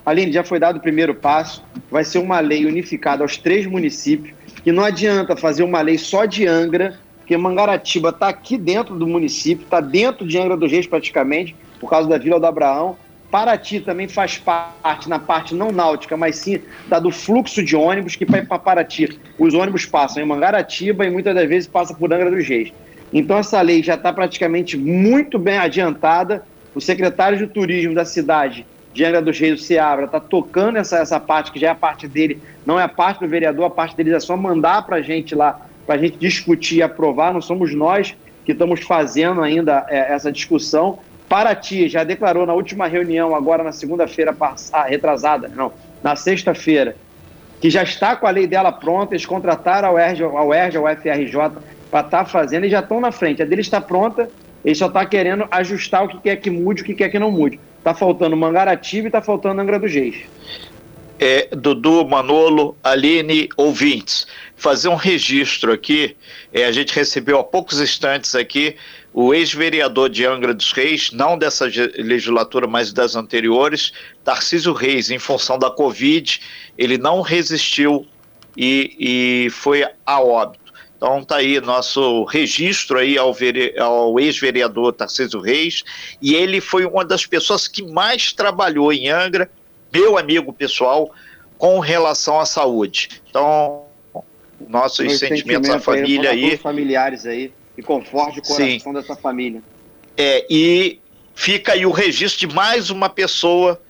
Aline, 0.06 0.32
já 0.32 0.44
foi 0.44 0.60
dado 0.60 0.78
o 0.78 0.80
primeiro 0.80 1.16
passo. 1.16 1.64
Vai 1.90 2.04
ser 2.04 2.20
uma 2.20 2.40
lei 2.40 2.66
unificada 2.66 3.24
aos 3.24 3.38
três 3.38 3.66
municípios. 3.66 4.36
Que 4.64 4.72
não 4.72 4.84
adianta 4.84 5.36
fazer 5.36 5.64
uma 5.64 5.82
lei 5.82 5.98
só 5.98 6.26
de 6.26 6.46
Angra 6.46 7.00
porque 7.32 7.38
Mangaratiba 7.38 8.10
está 8.10 8.28
aqui 8.28 8.58
dentro 8.58 9.00
do 9.00 9.08
município, 9.08 9.64
está 9.64 9.80
dentro 9.80 10.28
de 10.28 10.38
Angra 10.38 10.58
dos 10.58 10.70
Reis 10.70 10.86
praticamente, 10.86 11.56
por 11.80 11.90
causa 11.90 12.10
da 12.10 12.18
Vila 12.18 12.38
do 12.38 12.46
Abraão. 12.46 12.98
Paraty 13.32 13.80
também 13.80 14.06
faz 14.06 14.38
parte, 14.38 15.08
na 15.08 15.18
parte 15.18 15.56
não 15.56 15.72
náutica, 15.72 16.18
mas 16.18 16.36
sim 16.36 16.60
da 16.90 17.00
do 17.00 17.10
fluxo 17.10 17.64
de 17.64 17.74
ônibus, 17.74 18.18
que 18.18 18.26
para 18.26 18.60
Paraty 18.60 19.18
os 19.40 19.54
ônibus 19.54 19.86
passam 19.86 20.22
em 20.22 20.26
Mangaratiba 20.26 21.06
e 21.06 21.10
muitas 21.10 21.34
das 21.34 21.48
vezes 21.48 21.70
passam 21.70 21.96
por 21.96 22.12
Angra 22.12 22.30
dos 22.30 22.46
Reis. 22.46 22.74
Então 23.14 23.38
essa 23.38 23.62
lei 23.62 23.82
já 23.82 23.96
está 23.96 24.12
praticamente 24.12 24.78
muito 24.78 25.40
bem 25.40 25.58
adiantada. 25.58 26.44
O 26.76 26.82
secretário 26.82 27.38
de 27.38 27.48
turismo 27.48 27.96
da 27.96 28.04
cidade 28.04 28.66
de 28.94 29.06
Angra 29.06 29.22
dos 29.22 29.40
Reis, 29.40 29.62
o 29.62 29.64
Seabra, 29.64 30.04
está 30.04 30.20
tocando 30.20 30.80
essa, 30.80 30.98
essa 30.98 31.18
parte, 31.18 31.54
que 31.54 31.60
já 31.62 31.68
é 31.68 31.72
a 31.72 31.76
parte 31.76 32.10
dele, 32.10 32.42
não 32.66 32.78
é 32.78 32.84
a 32.84 32.90
parte 32.90 33.22
do 33.22 33.28
vereador, 33.30 33.68
a 33.68 33.70
parte 33.70 33.96
dele 33.96 34.14
é 34.14 34.20
só 34.20 34.36
mandar 34.36 34.86
para 34.86 34.98
a 34.98 35.02
gente 35.02 35.34
lá 35.34 35.71
para 35.92 36.00
a 36.00 36.04
gente 36.06 36.18
discutir 36.18 36.78
e 36.78 36.82
aprovar, 36.82 37.34
não 37.34 37.42
somos 37.42 37.76
nós 37.76 38.16
que 38.46 38.54
estamos 38.54 38.80
fazendo 38.80 39.42
ainda 39.42 39.86
é, 39.90 40.14
essa 40.14 40.32
discussão. 40.32 41.00
Paraty 41.28 41.90
já 41.90 42.06
declarou 42.06 42.46
na 42.46 42.54
última 42.54 42.88
reunião, 42.88 43.36
agora 43.36 43.62
na 43.62 43.74
segunda-feira 43.74 44.32
passada, 44.32 44.88
retrasada, 44.88 45.50
não, 45.50 45.74
na 46.02 46.16
sexta-feira, 46.16 46.96
que 47.60 47.70
já 47.70 47.84
está 47.84 48.16
com 48.16 48.26
a 48.26 48.30
lei 48.30 48.48
dela 48.48 48.72
pronta, 48.72 49.14
eles 49.14 49.26
contrataram 49.26 49.90
a 49.90 49.92
UERJ, 49.92 50.24
a 50.24 50.44
UERJ, 50.46 50.78
a 50.78 50.82
UFRJ 50.82 51.34
para 51.92 52.06
estar 52.06 52.10
tá 52.10 52.26
fazendo 52.26 52.66
e 52.66 52.70
já 52.70 52.80
estão 52.80 53.02
na 53.02 53.12
frente. 53.12 53.42
A 53.42 53.46
dele 53.46 53.60
está 53.60 53.82
pronta, 53.82 54.30
ele 54.64 54.76
só 54.76 54.88
está 54.88 55.06
querendo 55.06 55.46
ajustar 55.52 56.06
o 56.06 56.08
que 56.08 56.20
quer 56.22 56.38
que 56.38 56.50
mude, 56.50 56.84
o 56.84 56.86
que 56.86 56.94
quer 56.94 57.10
que 57.10 57.20
não 57.20 57.32
mude. 57.32 57.60
Está 57.80 57.94
faltando 57.94 58.38
Mangaratiba 58.38 59.08
e 59.08 59.10
está 59.10 59.22
faltando 59.22 59.60
Angra 59.60 59.78
dos 59.78 59.94
Reis. 59.94 60.24
É, 61.24 61.48
Dudu, 61.56 62.04
Manolo, 62.04 62.76
Aline, 62.84 63.48
ouvintes 63.56 64.26
fazer 64.62 64.90
um 64.90 64.96
registro 64.96 65.72
aqui. 65.72 66.16
É, 66.52 66.66
a 66.66 66.72
gente 66.72 66.94
recebeu 66.94 67.40
há 67.40 67.44
poucos 67.44 67.80
instantes 67.80 68.36
aqui 68.36 68.76
o 69.14 69.34
ex-vereador 69.34 70.10
de 70.10 70.26
Angra 70.26 70.54
dos 70.54 70.72
Reis, 70.72 71.12
não 71.12 71.38
dessa 71.38 71.66
legislatura, 71.66 72.66
mas 72.66 72.94
das 72.94 73.16
anteriores, 73.16 73.92
Tarcísio 74.24 74.72
Reis, 74.72 75.12
em 75.12 75.20
função 75.20 75.60
da 75.60 75.70
Covid, 75.70 76.40
ele 76.78 76.98
não 76.98 77.22
resistiu 77.22 78.08
e, 78.56 78.96
e 79.46 79.50
foi 79.50 79.86
a 80.06 80.22
óbito. 80.22 80.72
Então 80.96 81.24
tá 81.24 81.38
aí 81.38 81.60
nosso 81.60 82.24
registro 82.26 83.00
aí 83.00 83.18
ao, 83.18 83.36
ao 83.80 84.20
ex-vereador 84.20 84.94
Tarcísio 84.94 85.40
Reis, 85.40 85.84
e 86.22 86.36
ele 86.36 86.62
foi 86.62 86.86
uma 86.86 87.04
das 87.04 87.26
pessoas 87.26 87.68
que 87.68 87.84
mais 87.84 88.32
trabalhou 88.32 88.94
em 88.94 89.10
Angra, 89.10 89.50
meu 89.94 90.18
amigo 90.18 90.54
pessoal, 90.54 91.14
com 91.58 91.80
relação 91.80 92.40
à 92.40 92.46
saúde. 92.46 93.22
Então, 93.30 93.86
nossos 94.68 95.06
Meu 95.06 95.16
sentimentos 95.16 95.70
à 95.70 95.80
família 95.80 96.32
aí. 96.32 96.52
aí. 96.52 96.58
familiares 96.58 97.26
aí, 97.26 97.52
e 97.78 97.82
conforte 97.82 98.40
o 98.40 98.42
coração 98.42 98.80
Sim. 98.80 98.94
dessa 98.94 99.16
família. 99.16 99.62
É, 100.18 100.46
e 100.50 101.00
fica 101.34 101.74
aí 101.74 101.86
o 101.86 101.92
registro 101.92 102.48
de 102.48 102.54
mais 102.54 102.90
uma 102.90 103.10
pessoa 103.10 103.82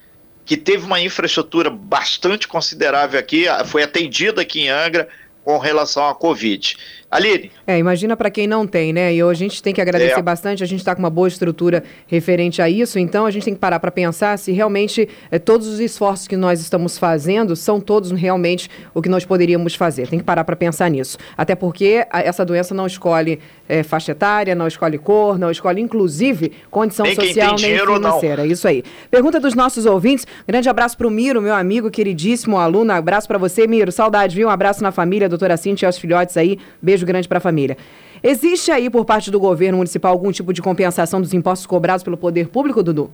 que 0.45 0.57
teve 0.57 0.85
uma 0.85 0.99
infraestrutura 0.99 1.69
bastante 1.69 2.47
considerável 2.47 3.19
aqui, 3.19 3.45
foi 3.65 3.83
atendida 3.83 4.41
aqui 4.41 4.61
em 4.61 4.69
Angra 4.69 5.07
com 5.43 5.57
relação 5.57 6.07
à 6.07 6.15
Covid. 6.15 6.77
Aline. 7.11 7.51
É, 7.67 7.77
imagina 7.77 8.15
para 8.15 8.31
quem 8.31 8.47
não 8.47 8.65
tem, 8.65 8.93
né? 8.93 9.13
E 9.13 9.21
a 9.21 9.33
gente 9.33 9.61
tem 9.61 9.73
que 9.73 9.81
agradecer 9.81 10.19
é. 10.19 10.21
bastante, 10.21 10.63
a 10.63 10.65
gente 10.65 10.79
está 10.79 10.95
com 10.95 11.01
uma 11.01 11.09
boa 11.09 11.27
estrutura 11.27 11.83
referente 12.07 12.61
a 12.61 12.69
isso, 12.69 12.97
então 12.97 13.25
a 13.25 13.31
gente 13.31 13.43
tem 13.43 13.53
que 13.53 13.59
parar 13.59 13.81
para 13.81 13.91
pensar 13.91 14.39
se 14.39 14.53
realmente 14.53 15.09
é, 15.29 15.37
todos 15.37 15.67
os 15.67 15.81
esforços 15.81 16.25
que 16.25 16.37
nós 16.37 16.61
estamos 16.61 16.97
fazendo 16.97 17.53
são 17.53 17.81
todos 17.81 18.11
realmente 18.11 18.69
o 18.93 19.01
que 19.01 19.09
nós 19.09 19.25
poderíamos 19.25 19.75
fazer. 19.75 20.07
Tem 20.07 20.19
que 20.19 20.25
parar 20.25 20.45
para 20.45 20.55
pensar 20.55 20.89
nisso. 20.89 21.17
Até 21.37 21.53
porque 21.53 22.07
a, 22.09 22.21
essa 22.21 22.45
doença 22.45 22.73
não 22.73 22.87
escolhe 22.87 23.39
é, 23.67 23.83
faixa 23.83 24.13
etária, 24.13 24.55
não 24.55 24.67
escolhe 24.67 24.97
cor, 24.97 25.37
não 25.37 25.51
escolhe 25.51 25.81
inclusive 25.81 26.53
condição 26.69 27.05
nem 27.05 27.15
social 27.15 27.55
nem 27.59 27.77
financeira. 27.77 28.45
Isso 28.45 28.65
aí. 28.69 28.83
Pergunta 29.09 29.37
dos 29.37 29.53
nossos 29.53 29.85
ouvintes. 29.85 30.25
Grande 30.47 30.69
abraço 30.69 30.97
para 30.97 31.07
o 31.07 31.11
Miro, 31.11 31.41
meu 31.41 31.55
amigo, 31.55 31.91
queridíssimo 31.91 32.57
aluno. 32.57 32.93
Abraço 32.93 33.27
para 33.27 33.37
você, 33.37 33.67
Miro. 33.67 33.91
Saudade, 33.91 34.33
viu? 34.33 34.47
Um 34.47 34.51
abraço 34.51 34.81
na 34.81 34.93
família, 34.93 35.27
doutora 35.27 35.57
Cintia 35.57 35.85
e 35.85 35.87
aos 35.87 35.97
filhotes 35.97 36.37
aí. 36.37 36.57
Beijo 36.81 37.00
grande 37.05 37.27
para 37.27 37.37
a 37.37 37.41
família. 37.41 37.77
Existe 38.23 38.71
aí, 38.71 38.89
por 38.89 39.05
parte 39.05 39.31
do 39.31 39.39
governo 39.39 39.77
municipal, 39.77 40.11
algum 40.11 40.31
tipo 40.31 40.53
de 40.53 40.61
compensação 40.61 41.21
dos 41.21 41.33
impostos 41.33 41.65
cobrados 41.65 42.03
pelo 42.03 42.17
poder 42.17 42.47
público, 42.49 42.83
Dudu? 42.83 43.11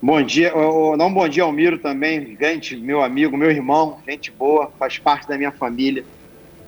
Bom 0.00 0.22
dia, 0.22 0.52
não 0.98 1.12
bom 1.12 1.26
dia 1.26 1.42
ao 1.42 1.50
Miro 1.50 1.78
também, 1.78 2.36
gente, 2.38 2.76
meu 2.76 3.02
amigo, 3.02 3.36
meu 3.36 3.50
irmão, 3.50 3.98
gente 4.06 4.30
boa, 4.30 4.70
faz 4.78 4.98
parte 4.98 5.26
da 5.26 5.38
minha 5.38 5.50
família. 5.50 6.04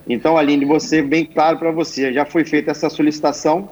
Então, 0.09 0.37
Aline, 0.37 0.65
você 0.65 1.03
bem 1.03 1.25
claro 1.25 1.59
para 1.59 1.71
você, 1.71 2.13
já 2.13 2.25
foi 2.25 2.45
feita 2.45 2.71
essa 2.71 2.89
solicitação. 2.89 3.69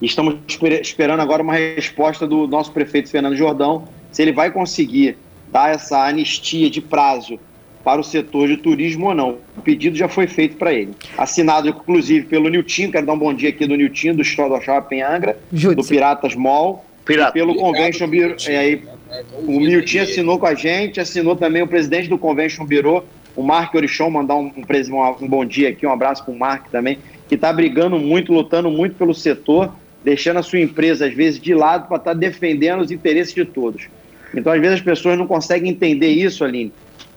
Estamos 0.00 0.36
esperando 0.82 1.20
agora 1.20 1.42
uma 1.42 1.54
resposta 1.54 2.26
do 2.26 2.48
nosso 2.48 2.72
prefeito 2.72 3.08
Fernando 3.08 3.36
Jordão, 3.36 3.84
se 4.10 4.20
ele 4.20 4.32
vai 4.32 4.50
conseguir 4.50 5.16
dar 5.50 5.70
essa 5.70 6.04
anistia 6.04 6.68
de 6.68 6.80
prazo 6.80 7.38
para 7.84 8.00
o 8.00 8.04
setor 8.04 8.48
de 8.48 8.56
turismo 8.56 9.08
ou 9.08 9.14
não. 9.14 9.38
O 9.56 9.62
pedido 9.62 9.96
já 9.96 10.08
foi 10.08 10.26
feito 10.26 10.56
para 10.56 10.72
ele. 10.72 10.92
Assinado, 11.16 11.68
inclusive, 11.68 12.26
pelo 12.26 12.48
Nilton, 12.48 12.90
quero 12.90 13.06
dar 13.06 13.12
um 13.12 13.18
bom 13.18 13.34
dia 13.34 13.48
aqui 13.48 13.66
do 13.66 13.76
Nilton, 13.76 14.14
do 14.14 14.22
Store 14.22 14.50
do 14.50 14.60
Shopping 14.60 15.02
Angra, 15.02 15.38
do 15.50 15.84
Piratas 15.84 16.34
Mall, 16.34 16.84
Pirata. 17.04 17.32
pelo 17.32 17.54
Convention 17.56 18.08
Bureau. 18.08 18.36
É, 18.48 18.78
o 19.38 19.60
Nilton 19.60 20.00
assinou 20.00 20.38
com 20.38 20.46
a 20.46 20.54
gente, 20.54 21.00
assinou 21.00 21.34
também 21.36 21.62
o 21.62 21.66
presidente 21.66 22.08
do 22.08 22.16
Convention 22.16 22.64
Bureau, 22.64 23.04
o 23.34 23.42
Mark 23.42 23.74
Orichon, 23.74 24.10
mandar 24.10 24.36
um, 24.36 24.52
um, 24.56 25.24
um 25.24 25.28
bom 25.28 25.44
dia 25.44 25.70
aqui, 25.70 25.86
um 25.86 25.92
abraço 25.92 26.24
para 26.24 26.34
o 26.34 26.38
Mark 26.38 26.68
também, 26.70 26.98
que 27.28 27.34
está 27.34 27.52
brigando 27.52 27.98
muito, 27.98 28.32
lutando 28.32 28.70
muito 28.70 28.94
pelo 28.94 29.14
setor, 29.14 29.72
deixando 30.04 30.38
a 30.38 30.42
sua 30.42 30.60
empresa, 30.60 31.06
às 31.06 31.14
vezes, 31.14 31.40
de 31.40 31.54
lado 31.54 31.88
para 31.88 31.96
estar 31.96 32.12
tá 32.12 32.18
defendendo 32.18 32.80
os 32.80 32.90
interesses 32.90 33.34
de 33.34 33.44
todos. 33.44 33.88
Então, 34.34 34.52
às 34.52 34.60
vezes, 34.60 34.76
as 34.76 34.84
pessoas 34.84 35.18
não 35.18 35.26
conseguem 35.26 35.70
entender 35.70 36.08
isso, 36.08 36.44
Aline, 36.44 36.72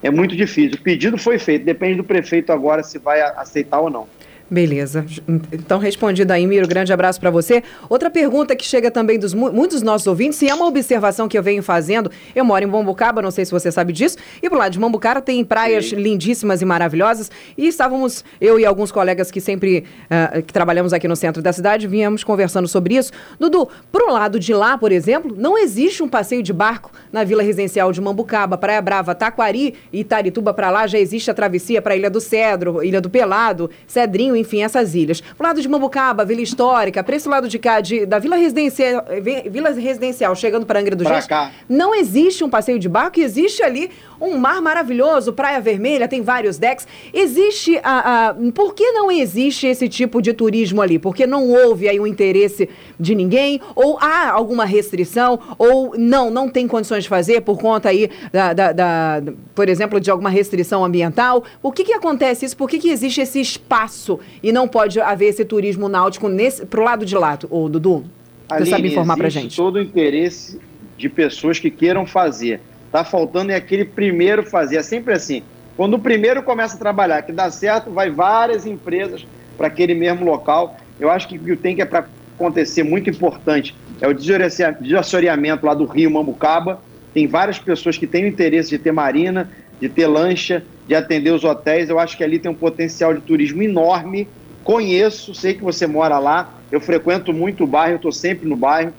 é 0.05 0.11
muito 0.11 0.35
difícil. 0.35 0.77
O 0.77 0.81
pedido 0.83 1.17
foi 1.17 1.39
feito, 1.39 1.65
depende 1.65 1.95
do 1.95 2.03
prefeito 2.03 2.51
agora 2.51 2.83
se 2.83 2.99
vai 2.99 3.21
aceitar 3.21 3.79
ou 3.79 3.89
não. 3.89 4.07
Beleza. 4.49 5.03
Então, 5.51 5.79
respondido 5.79 6.31
aí, 6.31 6.45
Miro, 6.45 6.67
grande 6.67 6.93
abraço 6.93 7.19
para 7.19 7.31
você. 7.31 7.63
Outra 7.89 8.11
pergunta 8.11 8.55
que 8.55 8.63
chega 8.63 8.91
também 8.91 9.17
dos 9.17 9.33
muitos 9.33 9.75
dos 9.75 9.81
nossos 9.81 10.05
ouvintes, 10.05 10.39
e 10.41 10.47
é 10.47 10.53
uma 10.53 10.67
observação 10.67 11.27
que 11.27 11.35
eu 11.37 11.41
venho 11.41 11.63
fazendo. 11.63 12.11
Eu 12.35 12.45
moro 12.45 12.63
em 12.63 12.67
Mombucaba, 12.67 13.21
não 13.21 13.31
sei 13.31 13.43
se 13.43 13.51
você 13.51 13.71
sabe 13.71 13.91
disso, 13.91 14.17
e 14.41 14.47
pro 14.47 14.57
lado 14.57 14.71
de 14.71 14.79
Mombucaba 14.79 15.19
tem 15.19 15.43
praias 15.43 15.89
Sim. 15.89 15.95
lindíssimas 15.95 16.61
e 16.61 16.65
maravilhosas, 16.65 17.31
e 17.57 17.67
estávamos, 17.67 18.23
eu 18.39 18.59
e 18.59 18.65
alguns 18.65 18.91
colegas 18.91 19.31
que 19.31 19.41
sempre 19.41 19.83
uh, 20.05 20.43
que 20.43 20.53
trabalhamos 20.53 20.93
aqui 20.93 21.07
no 21.07 21.15
centro 21.15 21.41
da 21.41 21.51
cidade, 21.51 21.87
vínhamos 21.87 22.23
conversando 22.23 22.67
sobre 22.67 22.95
isso. 22.95 23.11
Dudu, 23.39 23.67
pro 23.91 24.13
lado 24.13 24.39
de 24.39 24.53
lá, 24.53 24.77
por 24.77 24.91
exemplo, 24.91 25.35
não 25.35 25.57
existe 25.57 26.03
um 26.03 26.07
passeio 26.07 26.43
de 26.43 26.53
barco 26.53 26.91
na 27.11 27.23
Vila 27.23 27.41
Residencial 27.41 27.91
de 27.91 27.99
Mambucaba, 27.99 28.57
Praia 28.57 28.81
Brava, 28.81 29.15
Taquari 29.15 29.73
e 29.91 30.01
Itarituba 30.01 30.53
para 30.53 30.69
lá, 30.69 30.85
já 30.85 30.99
existe 30.99 31.31
a 31.31 31.33
travessia 31.33 31.81
para 31.81 31.95
Ilha 31.95 32.09
do 32.09 32.21
Cedro, 32.21 32.83
Ilha 32.83 33.01
do 33.01 33.09
Pelado, 33.09 33.69
Cedrinho, 33.87 34.34
enfim, 34.35 34.63
essas 34.63 34.95
ilhas. 34.95 35.21
O 35.39 35.43
lado 35.43 35.61
de 35.61 35.67
Mambucaba, 35.67 36.25
Vila 36.25 36.41
Histórica, 36.41 37.03
para 37.03 37.15
esse 37.15 37.27
lado 37.27 37.47
de 37.47 37.59
cá, 37.59 37.81
de, 37.81 38.05
da 38.05 38.19
Vila 38.19 38.35
Residencial, 38.35 39.05
Vila 39.49 39.71
Residencial 39.71 40.35
chegando 40.35 40.65
para 40.65 40.79
Angra 40.79 40.95
do 40.95 41.03
Reis, 41.03 41.27
não 41.67 41.93
existe 41.93 42.43
um 42.43 42.49
passeio 42.49 42.79
de 42.79 42.89
barco, 42.89 43.19
existe 43.19 43.63
ali 43.63 43.91
um 44.19 44.37
mar 44.37 44.61
maravilhoso, 44.61 45.33
Praia 45.33 45.59
Vermelha, 45.59 46.07
tem 46.07 46.21
vários 46.21 46.57
decks. 46.57 46.87
Existe 47.13 47.79
a, 47.83 48.29
a, 48.29 48.33
Por 48.53 48.73
que 48.73 48.91
não 48.91 49.11
existe 49.11 49.67
esse 49.67 49.89
tipo 49.89 50.21
de 50.21 50.33
turismo 50.33 50.81
ali? 50.81 50.97
Porque 50.97 51.27
não 51.27 51.49
houve 51.49 51.87
aí 51.89 51.99
o 51.99 52.03
um 52.03 52.07
interesse 52.07 52.69
de 52.99 53.15
ninguém? 53.15 53.59
Ou 53.75 53.97
há 53.99 54.31
alguma 54.31 54.65
restrição? 54.65 55.39
Ou 55.57 55.95
não, 55.97 56.29
não 56.29 56.49
tem 56.49 56.67
condições 56.67 57.03
de 57.03 57.09
fazer 57.09 57.41
por 57.41 57.59
conta 57.59 57.89
aí, 57.89 58.09
da, 58.31 58.53
da, 58.53 58.71
da 58.71 59.23
por 59.53 59.69
exemplo, 59.69 59.99
de 59.99 60.09
alguma 60.09 60.29
restrição 60.29 60.83
ambiental? 60.83 61.43
O 61.61 61.71
que 61.71 61.83
que 61.83 61.93
acontece 61.93 62.45
isso? 62.45 62.57
Por 62.57 62.69
que 62.69 62.79
que 62.79 62.89
existe 62.89 63.21
esse 63.21 63.39
espaço 63.39 64.19
e 64.41 64.51
não 64.51 64.67
pode 64.67 64.99
haver 64.99 65.27
esse 65.27 65.45
turismo 65.45 65.89
náutico 65.89 66.27
nesse, 66.27 66.65
pro 66.65 66.83
lado 66.83 67.05
de 67.05 67.15
lá, 67.15 67.37
ô 67.49 67.67
Dudu? 67.69 68.05
Você 68.47 68.55
Aline, 68.55 68.69
sabe 68.69 68.87
informar 68.89 69.17
pra 69.17 69.29
gente. 69.29 69.55
todo 69.55 69.77
o 69.77 69.81
interesse 69.81 70.59
de 70.97 71.09
pessoas 71.09 71.59
que 71.59 71.69
queiram 71.69 72.05
fazer. 72.05 72.61
Tá 72.91 73.03
faltando 73.03 73.51
é 73.51 73.55
aquele 73.55 73.83
primeiro 73.83 74.43
fazer. 74.43 74.77
É 74.77 74.83
sempre 74.83 75.13
assim. 75.13 75.43
Quando 75.75 75.95
o 75.95 75.99
primeiro 75.99 76.41
começa 76.43 76.75
a 76.75 76.79
trabalhar, 76.79 77.21
que 77.23 77.31
dá 77.31 77.51
certo, 77.51 77.91
vai 77.91 78.09
várias 78.09 78.65
empresas 78.65 79.25
para 79.57 79.67
aquele 79.67 79.93
mesmo 79.93 80.25
local. 80.25 80.77
Eu 80.99 81.09
acho 81.09 81.27
que 81.27 81.37
o 81.37 81.43
que 81.43 81.55
tem 81.55 81.75
que 81.75 81.81
é 81.81 81.85
para 81.85 82.07
acontecer 82.35 82.83
muito 82.83 83.09
importante 83.09 83.75
é 83.99 84.07
o 84.07 84.13
desassoreamento 84.13 85.65
lá 85.65 85.73
do 85.73 85.85
Rio 85.85 86.11
Mambucaba. 86.11 86.79
Tem 87.15 87.27
várias 87.27 87.57
pessoas 87.57 87.97
que 87.97 88.05
têm 88.05 88.25
o 88.25 88.27
interesse 88.27 88.71
de 88.71 88.77
ter 88.77 88.91
marina, 88.91 89.49
de 89.79 89.87
ter 89.87 90.05
lancha, 90.05 90.61
de 90.85 90.93
atender 90.93 91.31
os 91.31 91.45
hotéis. 91.45 91.89
Eu 91.89 91.97
acho 91.97 92.17
que 92.17 92.23
ali 92.25 92.37
tem 92.39 92.51
um 92.51 92.55
potencial 92.55 93.13
de 93.13 93.21
turismo 93.21 93.63
enorme. 93.63 94.27
Conheço, 94.65 95.33
sei 95.33 95.53
que 95.53 95.63
você 95.63 95.87
mora 95.87 96.19
lá. 96.19 96.53
Eu 96.69 96.81
frequento 96.81 97.31
muito 97.31 97.63
o 97.63 97.67
bairro, 97.67 97.95
estou 97.95 98.11
sempre 98.11 98.45
no 98.49 98.57
bairro. 98.57 98.91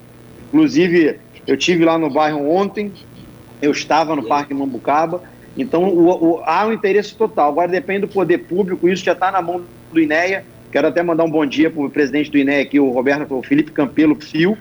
Inclusive, 0.48 1.18
eu 1.46 1.58
tive 1.58 1.84
lá 1.84 1.98
no 1.98 2.08
bairro 2.08 2.50
ontem, 2.50 2.90
eu 3.60 3.70
estava 3.70 4.16
no 4.16 4.22
Parque 4.22 4.54
Mambucaba, 4.54 5.22
então 5.54 5.84
o, 5.84 6.36
o, 6.36 6.42
há 6.46 6.64
um 6.66 6.72
interesse 6.72 7.14
total. 7.14 7.50
Agora 7.50 7.68
depende 7.68 8.00
do 8.00 8.08
poder 8.08 8.38
público, 8.38 8.88
isso 8.88 9.04
já 9.04 9.12
está 9.12 9.30
na 9.30 9.42
mão 9.42 9.60
do 9.92 10.00
INEA. 10.00 10.42
Quero 10.72 10.88
até 10.88 11.02
mandar 11.02 11.24
um 11.24 11.30
bom 11.30 11.44
dia 11.44 11.70
para 11.70 11.82
o 11.82 11.90
presidente 11.90 12.30
do 12.30 12.38
INEA 12.38 12.62
aqui, 12.62 12.80
o 12.80 12.88
Roberto, 12.88 13.34
o 13.34 13.42
Felipe 13.42 13.72
Campelo 13.72 14.14
Fio. 14.14 14.56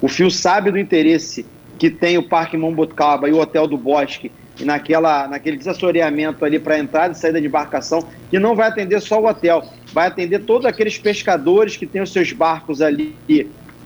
O 0.00 0.08
Fio 0.08 0.32
sabe 0.32 0.72
do 0.72 0.78
interesse 0.78 1.46
que 1.82 1.90
tem 1.90 2.16
o 2.16 2.22
Parque 2.22 2.56
Mambucaba 2.56 3.28
e 3.28 3.32
o 3.32 3.40
Hotel 3.40 3.66
do 3.66 3.76
Bosque 3.76 4.30
e 4.60 4.64
naquela, 4.64 5.26
naquele 5.26 5.56
desassoreamento 5.56 6.44
ali 6.44 6.60
para 6.60 6.78
entrada 6.78 7.12
e 7.12 7.16
saída 7.16 7.40
de 7.40 7.48
embarcação, 7.48 8.06
que 8.30 8.38
não 8.38 8.54
vai 8.54 8.68
atender 8.68 9.00
só 9.00 9.20
o 9.20 9.26
hotel, 9.26 9.64
vai 9.92 10.06
atender 10.06 10.44
todos 10.44 10.64
aqueles 10.64 10.96
pescadores 10.96 11.76
que 11.76 11.84
têm 11.84 12.00
os 12.00 12.12
seus 12.12 12.30
barcos 12.30 12.80
ali 12.80 13.16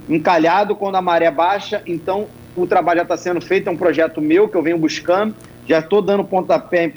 encalhado 0.07 0.77
quando 0.77 0.97
a 0.97 1.01
maré 1.01 1.31
baixa. 1.31 1.81
Então, 1.87 2.27
o 2.55 2.67
trabalho 2.67 2.99
já 2.99 3.05
está 3.05 3.17
sendo 3.17 3.41
feito, 3.41 3.71
é 3.71 3.73
um 3.73 3.79
projeto 3.79 4.21
meu 4.21 4.47
que 4.47 4.59
eu 4.59 4.63
venho 4.63 4.77
buscando, 4.77 5.35
já 5.67 5.79
estou 5.79 6.03
dando 6.03 6.23
pontapé 6.23 6.93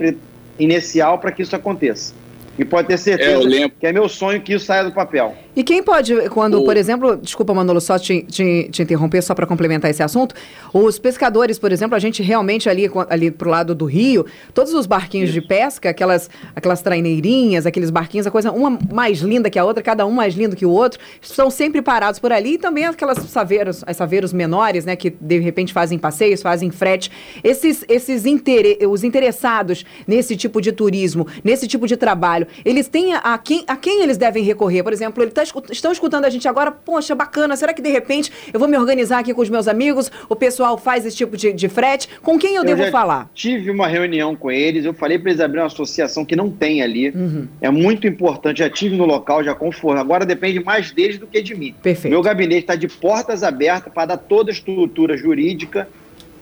inicial 0.60 1.18
para 1.18 1.32
que 1.32 1.44
isso 1.44 1.56
aconteça. 1.56 2.13
E 2.58 2.65
pode 2.65 2.89
ter 2.89 2.98
certeza 2.98 3.48
é, 3.56 3.70
que 3.70 3.88
é 3.88 3.94
meu 3.94 4.10
sonho 4.10 4.41
que 4.41 4.53
isso 4.53 4.65
saia 4.65 4.84
do 4.84 4.91
papel. 4.91 5.34
E 5.59 5.63
quem 5.63 5.83
pode, 5.83 6.29
quando, 6.29 6.61
o... 6.61 6.63
por 6.63 6.77
exemplo, 6.77 7.17
desculpa, 7.17 7.53
Manolo, 7.53 7.81
só 7.81 7.99
te, 7.99 8.21
te, 8.21 8.69
te 8.71 8.81
interromper, 8.81 9.21
só 9.21 9.35
para 9.35 9.45
complementar 9.45 9.91
esse 9.91 10.01
assunto, 10.01 10.33
os 10.73 10.97
pescadores, 10.97 11.59
por 11.59 11.69
exemplo, 11.69 11.97
a 11.97 11.99
gente 11.99 12.23
realmente 12.23 12.69
ali, 12.69 12.89
ali 13.09 13.29
pro 13.29 13.49
lado 13.49 13.75
do 13.75 13.83
rio, 13.83 14.25
todos 14.53 14.73
os 14.73 14.85
barquinhos 14.85 15.31
Isso. 15.31 15.41
de 15.41 15.45
pesca, 15.45 15.89
aquelas, 15.89 16.29
aquelas 16.55 16.81
traineirinhas, 16.81 17.65
aqueles 17.65 17.89
barquinhos, 17.89 18.25
a 18.25 18.31
coisa, 18.31 18.53
uma 18.53 18.79
mais 18.89 19.19
linda 19.19 19.49
que 19.49 19.59
a 19.59 19.65
outra, 19.65 19.83
cada 19.83 20.05
um 20.05 20.11
mais 20.11 20.33
lindo 20.33 20.55
que 20.55 20.65
o 20.65 20.69
outro, 20.69 20.97
estão 21.21 21.51
sempre 21.51 21.81
parados 21.81 22.21
por 22.21 22.31
ali, 22.31 22.53
e 22.53 22.57
também 22.57 22.85
aquelas 22.85 23.17
saveiros, 23.29 23.83
as 23.85 23.97
saveiros 23.97 24.31
menores, 24.31 24.85
né, 24.85 24.95
que 24.95 25.09
de 25.09 25.39
repente 25.39 25.73
fazem 25.73 25.99
passeios, 25.99 26.41
fazem 26.41 26.71
frete. 26.71 27.11
Esses, 27.43 27.83
esses 27.89 28.25
inter... 28.25 28.77
os 28.87 29.03
interessados 29.03 29.83
nesse 30.07 30.37
tipo 30.37 30.61
de 30.61 30.71
turismo, 30.71 31.27
nesse 31.43 31.67
tipo 31.67 31.85
de 31.85 31.97
trabalho, 31.97 32.47
eles 32.63 32.87
têm 32.87 33.13
a, 33.13 33.17
a 33.17 33.37
quem, 33.37 33.65
a 33.67 33.75
quem 33.75 34.03
eles 34.03 34.17
devem 34.17 34.41
recorrer? 34.41 34.83
Por 34.83 34.93
exemplo, 34.93 35.21
ele 35.21 35.31
tá, 35.31 35.49
estão 35.72 35.91
escutando 35.91 36.25
a 36.25 36.29
gente 36.29 36.48
agora, 36.48 36.72
poxa, 36.72 37.15
bacana, 37.15 37.56
será 37.56 37.74
que 37.74 37.82
de 37.82 37.89
repente 37.89 38.32
eu 38.53 38.60
vou 38.60 38.68
me 38.68 38.77
organizar 38.77 39.20
aqui 39.20 39.34
com 39.34 39.41
os 39.41 39.50
meus 39.50 39.68
amigos, 39.68 40.12
o 40.27 40.36
pessoal 40.36 40.77
faz 40.77 41.06
esse 41.06 41.18
tipo 41.18 41.36
de, 41.36 41.53
de 41.53 41.70
frete? 41.70 42.10
Com 42.22 42.38
quem 42.38 42.56
eu, 42.56 42.63
eu 42.63 42.75
devo 42.75 42.91
falar? 42.91 43.29
Tive 43.34 43.70
uma 43.72 43.88
reunião 43.88 44.36
com 44.36 44.51
eles, 44.51 44.86
eu 44.86 44.94
falei 44.94 45.18
para 45.18 45.32
eles 45.32 45.41
abrirem 45.41 45.63
uma 45.63 45.68
associação 45.68 46.25
que 46.25 46.36
não 46.36 46.50
tem 46.50 46.82
ali. 46.82 47.10
Uhum. 47.10 47.48
É 47.62 47.70
muito 47.70 48.08
importante, 48.08 48.60
já 48.60 48.70
tive 48.70 48.96
no 48.96 49.06
local, 49.06 49.44
já 49.44 49.56
conforto. 49.56 50.00
Agora 50.00 50.25
depende 50.25 50.63
mais 50.63 50.91
deles 50.91 51.18
do 51.18 51.27
que 51.27 51.41
de 51.41 51.56
mim. 51.56 51.74
Perfeito. 51.82 52.12
Meu 52.12 52.22
gabinete 52.22 52.62
está 52.62 52.75
de 52.75 52.88
portas 52.88 53.44
abertas 53.44 53.91
para 53.94 54.08
dar 54.08 54.18
toda 54.18 54.51
a 54.51 54.53
estrutura 54.53 55.18
jurídica 55.18 55.88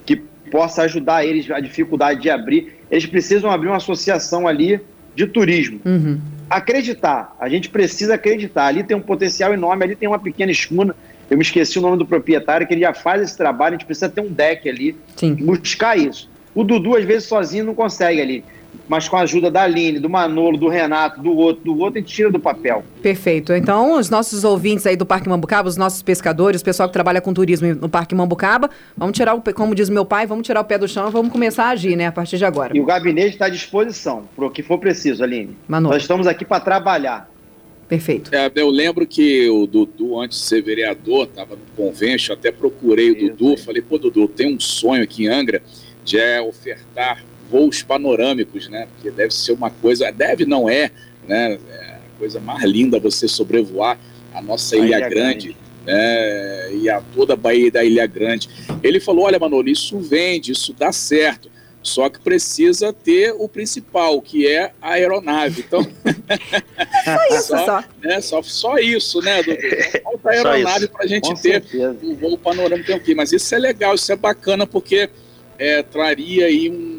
que 0.06 0.16
possa 0.52 0.84
ajudar 0.84 1.26
eles 1.26 1.50
a 1.52 1.60
dificuldade 1.60 2.22
de 2.22 2.30
abrir. 2.30 2.76
Eles 2.90 3.06
precisam 3.06 3.52
abrir 3.52 3.68
uma 3.68 3.78
associação 3.78 4.48
ali 4.48 4.80
de 5.18 5.26
turismo. 5.26 5.82
Uhum. 5.84 6.22
Acreditar, 6.48 7.36
a 7.40 7.50
gente 7.50 7.70
precisa 7.70 8.14
acreditar. 8.14 8.68
Ali 8.68 8.84
tem 8.84 8.96
um 8.96 9.02
potencial 9.02 9.52
enorme, 9.52 9.84
ali 9.84 9.96
tem 9.96 10.08
uma 10.08 10.20
pequena 10.20 10.52
escuna. 10.52 10.96
Eu 11.28 11.38
me 11.38 11.44
esqueci 11.44 11.80
o 11.80 11.82
nome 11.82 11.98
do 11.98 12.06
proprietário, 12.06 12.68
que 12.68 12.74
ele 12.74 12.82
já 12.82 12.94
faz 12.94 13.24
esse 13.24 13.36
trabalho, 13.36 13.76
a 13.76 13.78
gente 13.80 13.88
precisa 13.88 14.08
ter 14.08 14.22
um 14.22 14.32
deck 14.32 14.70
ali, 14.70 14.96
Sim. 15.16 15.34
buscar 15.34 15.98
isso. 15.98 16.30
O 16.54 16.64
Dudu, 16.64 16.96
às 16.96 17.04
vezes, 17.04 17.28
sozinho 17.28 17.66
não 17.66 17.74
consegue 17.74 18.22
ali 18.22 18.44
mas 18.88 19.08
com 19.10 19.18
a 19.18 19.22
ajuda 19.22 19.52
da 19.52 19.64
Aline, 19.64 20.00
do 20.00 20.10
Manolo, 20.10 20.58
do 20.58 20.68
Renato, 20.68 21.22
do 21.22 21.36
outro, 21.36 21.64
do 21.64 21.78
outro, 21.80 22.00
a 22.00 22.02
gente 22.02 22.14
tira 22.14 22.32
do 22.32 22.40
papel. 22.40 22.84
Perfeito. 23.02 23.54
Então, 23.54 24.00
os 24.00 24.10
nossos 24.10 24.44
ouvintes 24.44 24.86
aí 24.86 24.96
do 24.96 25.06
Parque 25.06 25.28
Mambucaba, 25.28 25.68
os 25.68 25.78
nossos 25.78 26.02
pescadores, 26.02 26.62
o 26.62 26.66
pessoal 26.66 26.88
que 26.88 26.94
trabalha 26.94 27.22
com 27.22 27.34
turismo 27.34 27.76
no 27.76 27.90
Parque 27.90 28.16
Mambucaba, 28.16 28.70
vamos 28.96 29.16
tirar 29.16 29.34
o, 29.34 29.42
como 29.54 29.76
diz 29.76 29.90
meu 29.90 30.06
pai, 30.06 30.26
vamos 30.26 30.46
tirar 30.46 30.62
o 30.62 30.66
pé 30.66 30.78
do 30.78 30.88
chão 30.88 31.08
e 31.08 31.12
vamos 31.12 31.32
começar 31.32 31.66
a 31.66 31.70
agir, 31.70 31.96
né, 31.96 32.08
a 32.08 32.12
partir 32.12 32.38
de 32.38 32.46
agora. 32.46 32.76
E 32.76 32.80
o 32.80 32.86
gabinete 32.86 33.32
está 33.32 33.46
à 33.46 33.50
disposição, 33.50 34.24
para 34.36 34.46
o 34.46 34.50
que 34.50 34.64
for 34.64 34.78
preciso, 34.78 35.24
Aline. 35.24 35.58
Manolo. 35.68 35.94
Nós 35.94 36.04
estamos 36.04 36.28
aqui 36.28 36.46
para 36.46 36.60
trabalhar. 36.60 37.30
Perfeito. 37.88 38.36
É, 38.36 38.52
eu 38.56 38.70
lembro 38.70 39.08
que 39.08 39.50
o 39.50 39.66
Dudu, 39.66 40.20
antes 40.20 40.40
de 40.40 40.44
ser 40.44 40.62
vereador, 40.62 41.24
estava 41.26 41.56
no 41.56 41.62
convênio, 41.76 42.18
até 42.34 42.52
procurei 42.52 43.12
o 43.12 43.16
Dudu, 43.16 43.58
falei, 43.58 43.82
pô, 43.82 43.98
Dudu, 43.98 44.28
tem 44.28 44.54
um 44.54 44.60
sonho 44.60 45.04
aqui 45.04 45.24
em 45.24 45.28
Angra 45.28 45.62
de 46.04 46.20
é, 46.20 46.42
ofertar 46.42 47.24
voos 47.50 47.82
panorâmicos, 47.82 48.70
né? 48.70 48.88
Porque 48.94 49.12
deve 49.12 49.34
ser 49.34 49.54
uma 49.54 49.70
coisa, 49.70 50.12
deve 50.12 50.46
não 50.46 50.70
é, 50.70 50.92
né? 51.28 51.60
É 51.70 51.98
a 52.16 52.20
coisa 52.20 52.40
mais 52.40 52.64
linda 52.64 53.00
você 53.00 53.28
sobrevoar 53.28 53.98
a 54.34 54.42
nossa 54.42 54.76
a 54.76 54.80
Ilha, 54.80 54.98
Ilha, 54.98 55.10
Grande, 55.10 55.48
Grande. 55.48 55.58
Né? 55.86 56.74
E 56.76 56.90
a 56.90 57.02
toda 57.16 57.34
a 57.34 57.36
Baía 57.36 57.72
da 57.72 57.84
Ilha 57.84 58.06
Grande. 58.06 58.50
Ele 58.84 59.00
falou: 59.00 59.26
olha, 59.26 59.40
Manolo, 59.40 59.70
isso 59.70 60.00
vende, 60.00 60.52
isso 60.52 60.74
dá 60.74 60.92
certo. 60.92 61.50
Só 61.82 62.10
que 62.10 62.20
precisa 62.20 62.92
ter 62.92 63.34
o 63.38 63.48
principal, 63.48 64.22
que 64.22 64.46
é 64.46 64.74
a 64.82 64.94
aeronave. 64.94 65.64
Então. 65.66 65.82
só 67.06 67.38
isso, 67.38 67.48
só. 67.48 67.66
Só, 67.66 67.84
né, 68.02 68.22
só, 68.22 68.42
só 68.42 68.78
isso, 68.78 69.22
né, 69.22 69.42
Dudu? 69.42 69.58
Falta 70.04 70.30
a 70.30 70.32
aeronave 70.34 70.88
para 70.90 71.06
a 71.06 71.08
gente 71.08 71.30
Com 71.30 71.36
ter 71.36 71.64
certeza. 71.64 71.98
o 72.04 72.16
voo 72.16 72.38
panorâmico 72.38 72.92
aqui. 72.92 73.16
Mas 73.16 73.32
isso 73.32 73.56
é 73.56 73.58
legal, 73.58 73.96
isso 73.96 74.12
é 74.12 74.18
bacana, 74.18 74.68
porque 74.68 75.10
é, 75.58 75.82
traria 75.82 76.48
aí 76.48 76.70
um 76.70 76.97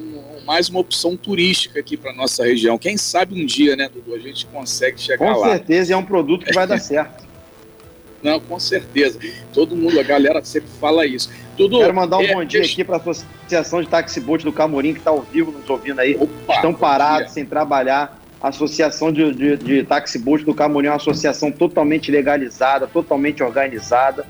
mais 0.48 0.70
uma 0.70 0.80
opção 0.80 1.14
turística 1.14 1.78
aqui 1.78 1.94
para 1.94 2.10
nossa 2.14 2.42
região. 2.42 2.78
Quem 2.78 2.96
sabe 2.96 3.38
um 3.38 3.44
dia, 3.44 3.76
né, 3.76 3.86
Dudu, 3.86 4.14
a 4.14 4.18
gente 4.18 4.46
consegue 4.46 4.98
chegar 4.98 5.18
com 5.18 5.40
lá. 5.40 5.46
Com 5.46 5.52
certeza, 5.52 5.92
é 5.92 5.96
um 5.96 6.02
produto 6.02 6.46
que 6.46 6.54
vai 6.54 6.66
dar 6.66 6.78
certo. 6.80 7.28
Não, 8.22 8.40
com 8.40 8.58
certeza. 8.58 9.20
Todo 9.52 9.76
mundo, 9.76 10.00
a 10.00 10.02
galera 10.02 10.42
sempre 10.42 10.70
fala 10.80 11.04
isso. 11.04 11.30
Dudu, 11.54 11.80
Quero 11.80 11.94
mandar 11.94 12.16
um 12.16 12.22
é, 12.22 12.32
bom 12.32 12.42
dia 12.46 12.60
deixa... 12.60 12.72
aqui 12.72 12.82
para 12.82 12.96
a 12.96 12.98
Associação 12.98 13.82
de 13.82 13.88
Táxi 13.90 14.20
Boat 14.20 14.42
do 14.42 14.50
Camorim, 14.50 14.94
que 14.94 15.00
está 15.00 15.10
ao 15.10 15.20
vivo 15.20 15.52
nos 15.52 15.68
ouvindo 15.68 15.98
aí. 15.98 16.16
Opa, 16.18 16.54
Estão 16.54 16.72
parados, 16.72 17.32
sem 17.32 17.44
trabalhar. 17.44 18.18
A 18.40 18.48
Associação 18.48 19.12
de, 19.12 19.30
de, 19.34 19.56
de 19.58 19.82
Táxi 19.84 20.18
Boat 20.18 20.46
do 20.46 20.54
Camorim 20.54 20.86
é 20.86 20.90
uma 20.90 20.96
associação 20.96 21.52
totalmente 21.52 22.10
legalizada, 22.10 22.86
totalmente 22.86 23.42
organizada. 23.42 24.24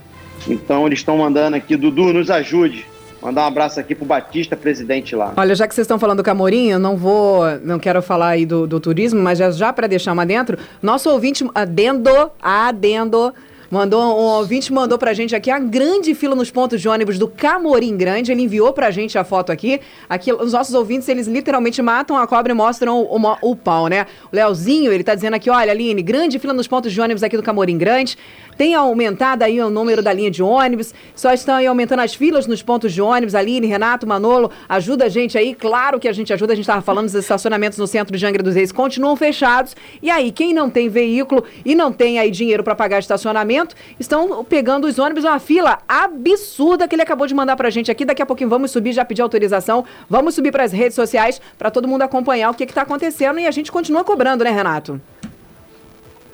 Então, 0.49 0.85
eles 0.85 0.99
estão 0.99 1.19
mandando 1.19 1.57
aqui, 1.57 1.77
Dudu, 1.77 2.13
nos 2.13 2.29
ajude. 2.29 2.85
Mandar 3.21 3.43
um 3.43 3.47
abraço 3.47 3.81
aqui 3.81 3.95
pro 3.95 4.05
Batista, 4.05 4.57
presidente 4.57 5.17
lá. 5.17 5.33
Olha, 5.37 5.55
já 5.55 5.67
que 5.67 5.75
vocês 5.75 5.85
estão 5.85 5.99
falando 5.99 6.19
do 6.19 6.23
Camorim, 6.23 6.69
eu 6.69 6.79
não 6.79 6.97
vou, 6.97 7.45
não 7.63 7.79
quero 7.79 8.01
falar 8.01 8.29
aí 8.29 8.47
do, 8.47 8.67
do 8.67 8.79
turismo, 8.79 9.21
mas 9.21 9.39
já, 9.39 9.51
já 9.51 9.73
para 9.73 9.87
deixar 9.87 10.13
uma 10.13 10.25
dentro, 10.25 10.57
nosso 10.81 11.11
ouvinte 11.11 11.45
adendo, 11.55 12.31
adendo, 12.41 13.35
Mandou, 13.71 14.01
um 14.03 14.39
ouvinte 14.39 14.73
mandou 14.73 14.97
pra 14.97 15.13
gente 15.13 15.37
aqui 15.37 15.51
a 15.51 15.59
grande 15.59 16.15
fila 16.15 16.35
nos 16.35 16.51
pontos 16.51 16.81
de 16.81 16.89
ônibus 16.89 17.19
do 17.19 17.29
Camorim 17.29 17.99
Grande. 17.99 18.33
Ele 18.33 18.41
enviou 18.41 18.73
pra 18.73 18.91
gente 18.91 19.19
a 19.19 19.25
foto 19.25 19.53
aqui. 19.53 19.79
Aqui, 20.09 20.33
os 20.33 20.55
nossos 20.55 20.75
ouvintes, 20.75 21.07
eles 21.07 21.27
literalmente 21.27 21.83
matam 21.83 22.17
a 22.17 22.27
cobra 22.27 22.51
e 22.51 22.55
mostram 22.55 23.03
o, 23.03 23.21
o, 23.21 23.37
o 23.43 23.55
pau, 23.55 23.89
né? 23.89 24.07
O 24.33 24.37
Leozinho, 24.37 24.91
ele 24.91 25.05
tá 25.05 25.15
dizendo 25.15 25.35
aqui, 25.35 25.51
olha, 25.51 25.71
Aline, 25.71 26.01
grande 26.01 26.39
fila 26.39 26.55
nos 26.55 26.67
pontos 26.67 26.91
de 26.91 26.99
ônibus 26.99 27.23
aqui 27.23 27.37
do 27.37 27.43
Camorim 27.43 27.77
Grande. 27.77 28.17
Tem 28.57 28.75
aumentado 28.75 29.45
aí 29.45 29.61
o 29.61 29.69
número 29.69 30.03
da 30.03 30.13
linha 30.15 30.31
de 30.31 30.43
ônibus. 30.43 30.95
Só 31.15 31.33
estão 31.35 31.57
aí 31.57 31.67
aumentando 31.67 32.01
as 32.01 32.15
filas 32.15 32.47
nos 32.47 32.63
pontos 32.63 32.93
de 32.93 33.03
ônibus. 33.03 33.35
Aline, 33.35 33.67
Renato, 33.67 34.07
Manolo, 34.07 34.51
ajuda 34.67 35.05
a 35.05 35.09
gente 35.09 35.37
aí. 35.37 35.55
Claro 35.55 36.01
que 36.01 36.09
a 36.09 36.13
gente 36.13 36.33
ajuda. 36.33 36.55
A 36.55 36.57
gente 36.57 36.65
estava 36.65 36.81
falando 36.81 37.05
dos 37.05 37.15
estacionamentos 37.15 37.79
no 37.79 37.87
centro 37.87 38.17
de 38.17 38.27
Angra 38.27 38.43
dos 38.43 38.55
Reis 38.55 38.73
continuam 38.73 39.15
fechados. 39.15 39.77
E 40.03 40.11
aí, 40.11 40.33
quem 40.33 40.55
não 40.55 40.71
tem 40.71 40.89
veículo 40.89 41.45
e 41.65 41.75
não 41.75 41.93
tem 41.93 42.19
aí 42.19 42.31
dinheiro 42.31 42.65
para 42.65 42.75
pagar 42.75 42.99
estacionamento, 42.99 43.58
estão 43.99 44.45
pegando 44.45 44.87
os 44.87 44.99
ônibus 44.99 45.25
uma 45.25 45.38
fila 45.38 45.79
absurda 45.88 46.87
que 46.87 46.95
ele 46.95 47.03
acabou 47.03 47.27
de 47.27 47.35
mandar 47.35 47.57
pra 47.57 47.71
gente 47.71 47.91
aqui. 47.91 48.05
Daqui 48.05 48.23
a 48.23 48.27
pouquinho 48.27 48.50
vamos 48.50 48.71
subir, 48.71 48.93
já 48.93 49.05
pedir 49.05 49.23
autorização. 49.23 49.85
Vamos 50.09 50.35
subir 50.35 50.53
para 50.53 50.65
as 50.65 50.73
redes 50.73 50.95
sociais 50.95 51.41
para 51.59 51.71
todo 51.71 51.88
mundo 51.88 52.03
acompanhar 52.03 52.50
o 52.50 52.55
que 52.55 52.65
está 52.65 52.83
acontecendo 52.83 53.38
e 53.38 53.47
a 53.47 53.50
gente 53.50 53.73
continua 53.73 54.05
cobrando, 54.05 54.45
né, 54.45 54.50
Renato? 54.50 55.00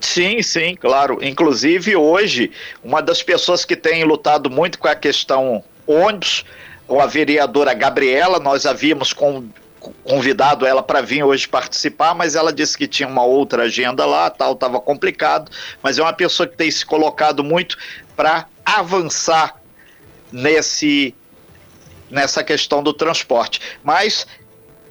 Sim, 0.00 0.43
sim, 0.43 0.76
claro. 0.76 1.19
Inclusive, 1.23 1.97
hoje, 1.97 2.50
uma 2.83 3.00
das 3.00 3.23
pessoas 3.23 3.64
que 3.64 3.75
tem 3.75 4.04
lutado 4.04 4.50
muito 4.50 4.78
com 4.78 4.87
a 4.87 4.95
questão 4.95 5.64
ônibus, 5.87 6.45
a 6.88 7.07
vereadora 7.07 7.73
Gabriela, 7.73 8.38
nós 8.38 8.66
havíamos 8.66 9.12
com, 9.12 9.45
convidado 10.05 10.67
ela 10.67 10.83
para 10.83 11.00
vir 11.00 11.23
hoje 11.23 11.49
participar, 11.49 12.14
mas 12.14 12.35
ela 12.35 12.53
disse 12.53 12.76
que 12.76 12.87
tinha 12.87 13.09
uma 13.09 13.25
outra 13.25 13.64
agenda 13.64 14.04
lá, 14.06 14.30
tal, 14.30 14.52
estava 14.52 14.80
complicado, 14.80 15.50
mas 15.82 15.99
é 15.99 16.02
uma 16.02 16.13
pessoa 16.13 16.47
que 16.47 16.56
tem 16.56 16.71
se 16.71 16.85
colocado 16.85 17.43
muito 17.43 17.76
para 18.17 18.47
avançar 18.65 19.61
nesse 20.32 21.15
nessa 22.11 22.45
questão 22.45 22.82
do 22.82 22.93
transporte. 22.93 23.61
Mas 23.82 24.26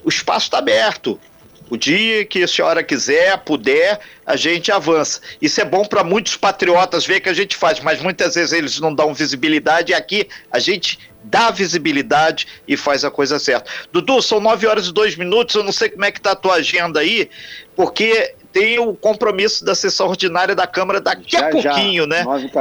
o 0.04 0.10
espaço 0.10 0.48
está 0.48 0.58
aberto. 0.58 1.20
O 1.70 1.78
dia 1.78 2.26
que 2.26 2.44
a 2.44 2.48
senhora 2.48 2.84
quiser, 2.84 3.38
puder, 3.40 4.00
a 4.26 4.36
gente 4.36 4.72
avança. 4.72 5.22
Isso 5.42 5.60
é 5.62 5.66
bom 5.66 5.86
para 5.86 6.04
muitos 6.04 6.36
patriotas 6.36 7.06
ver 7.06 7.20
que 7.20 7.30
a 7.30 7.34
gente 7.34 7.56
faz, 7.56 7.80
mas 7.80 8.02
muitas 8.02 8.36
vezes 8.36 8.52
eles 8.52 8.80
não 8.80 8.94
dão 8.94 9.14
visibilidade 9.14 9.92
e 9.92 9.96
aqui 9.96 10.28
a 10.52 10.60
gente 10.60 11.00
dá 11.24 11.50
visibilidade 11.52 12.48
e 12.68 12.76
faz 12.76 13.06
a 13.06 13.10
coisa 13.10 13.40
certa. 13.40 13.70
Dudu, 13.92 14.22
são 14.22 14.40
nove 14.40 14.68
horas 14.68 14.88
e 14.88 14.94
dois 14.94 15.16
minutos, 15.16 15.56
eu 15.56 15.64
não 15.64 15.72
sei 15.72 15.90
como 15.90 16.06
é 16.06 16.12
que 16.12 16.22
tá 16.22 16.32
a 16.32 16.36
tua 16.36 16.56
agenda 16.56 17.00
aí, 17.00 17.30
porque 17.76 18.36
tem 18.52 18.78
o 18.78 18.94
compromisso 18.94 19.66
da 19.66 19.74
sessão 19.74 20.08
ordinária 20.08 20.54
da 20.54 20.68
Câmara 20.68 21.02
daqui 21.02 21.32
já, 21.32 21.48
a 21.48 21.50
pouquinho, 21.50 22.04
já. 22.04 22.08
né? 22.08 22.24
9 22.24 22.52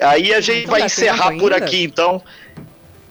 Aí 0.00 0.34
a 0.34 0.40
gente 0.40 0.64
então 0.64 0.70
vai 0.70 0.82
encerrar 0.82 1.36
por 1.38 1.52
aqui, 1.52 1.82
então. 1.82 2.22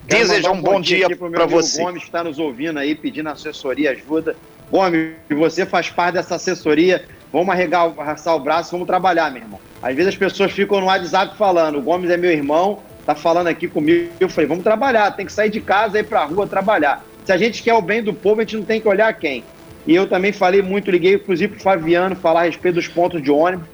Desejar 0.04 0.52
um 0.52 0.62
bom, 0.62 0.74
bom 0.74 0.82
dia, 0.82 1.06
dia 1.06 1.16
para 1.16 1.46
você. 1.46 1.82
O 1.82 1.86
Gomes 1.86 2.04
está 2.04 2.24
nos 2.24 2.40
ouvindo 2.40 2.80
aí, 2.80 2.96
pedindo 2.96 3.30
assessoria, 3.30 3.92
ajuda. 3.92 4.36
Gomes, 4.72 5.14
você 5.30 5.66
faz 5.66 5.90
parte 5.90 6.16
dessa 6.16 6.36
assessoria, 6.36 7.04
vamos 7.34 7.50
arregaçar 7.50 8.36
o 8.36 8.40
braço, 8.40 8.72
vamos 8.72 8.88
trabalhar, 8.88 9.32
meu 9.32 9.42
irmão. 9.42 9.60
Às 9.82 9.96
vezes 9.96 10.10
as 10.10 10.18
pessoas 10.18 10.52
ficam 10.52 10.80
no 10.80 10.88
WhatsApp 10.88 11.36
falando, 11.38 11.80
o 11.80 11.82
Gomes 11.82 12.10
é 12.10 12.18
meu 12.18 12.32
irmão, 12.32 12.80
tá 13.06 13.16
falando 13.16 13.48
aqui 13.48 13.68
comigo. 13.68 14.12
Eu 14.20 14.30
falei, 14.30 14.48
vamos 14.48 14.64
trabalhar, 14.64 15.12
tem 15.12 15.26
que 15.26 15.32
sair 15.32 15.50
de 15.50 15.60
casa 15.60 16.00
ir 16.00 16.04
pra 16.04 16.26
rua 16.26 16.46
trabalhar. 16.46 17.04
Se 17.26 17.32
a 17.32 17.38
gente 17.38 17.64
quer 17.64 17.74
o 17.74 17.82
bem 17.82 18.04
do 18.04 18.14
povo, 18.14 18.42
a 18.42 18.44
gente 18.44 18.58
não 18.58 18.64
tem 18.64 18.80
que 18.80 18.88
olhar 18.88 19.12
quem. 19.14 19.44
E 19.88 19.96
eu 19.96 20.08
também 20.08 20.32
falei 20.32 20.62
muito, 20.62 20.92
liguei 20.92 21.16
inclusive 21.16 21.54
pro 21.54 21.64
Fabiano 21.64 22.16
falar 22.16 22.42
a 22.42 22.44
respeito 22.44 22.76
dos 22.76 22.88
pontos 22.88 23.24
de 23.24 23.32
ônibus. 23.32 23.68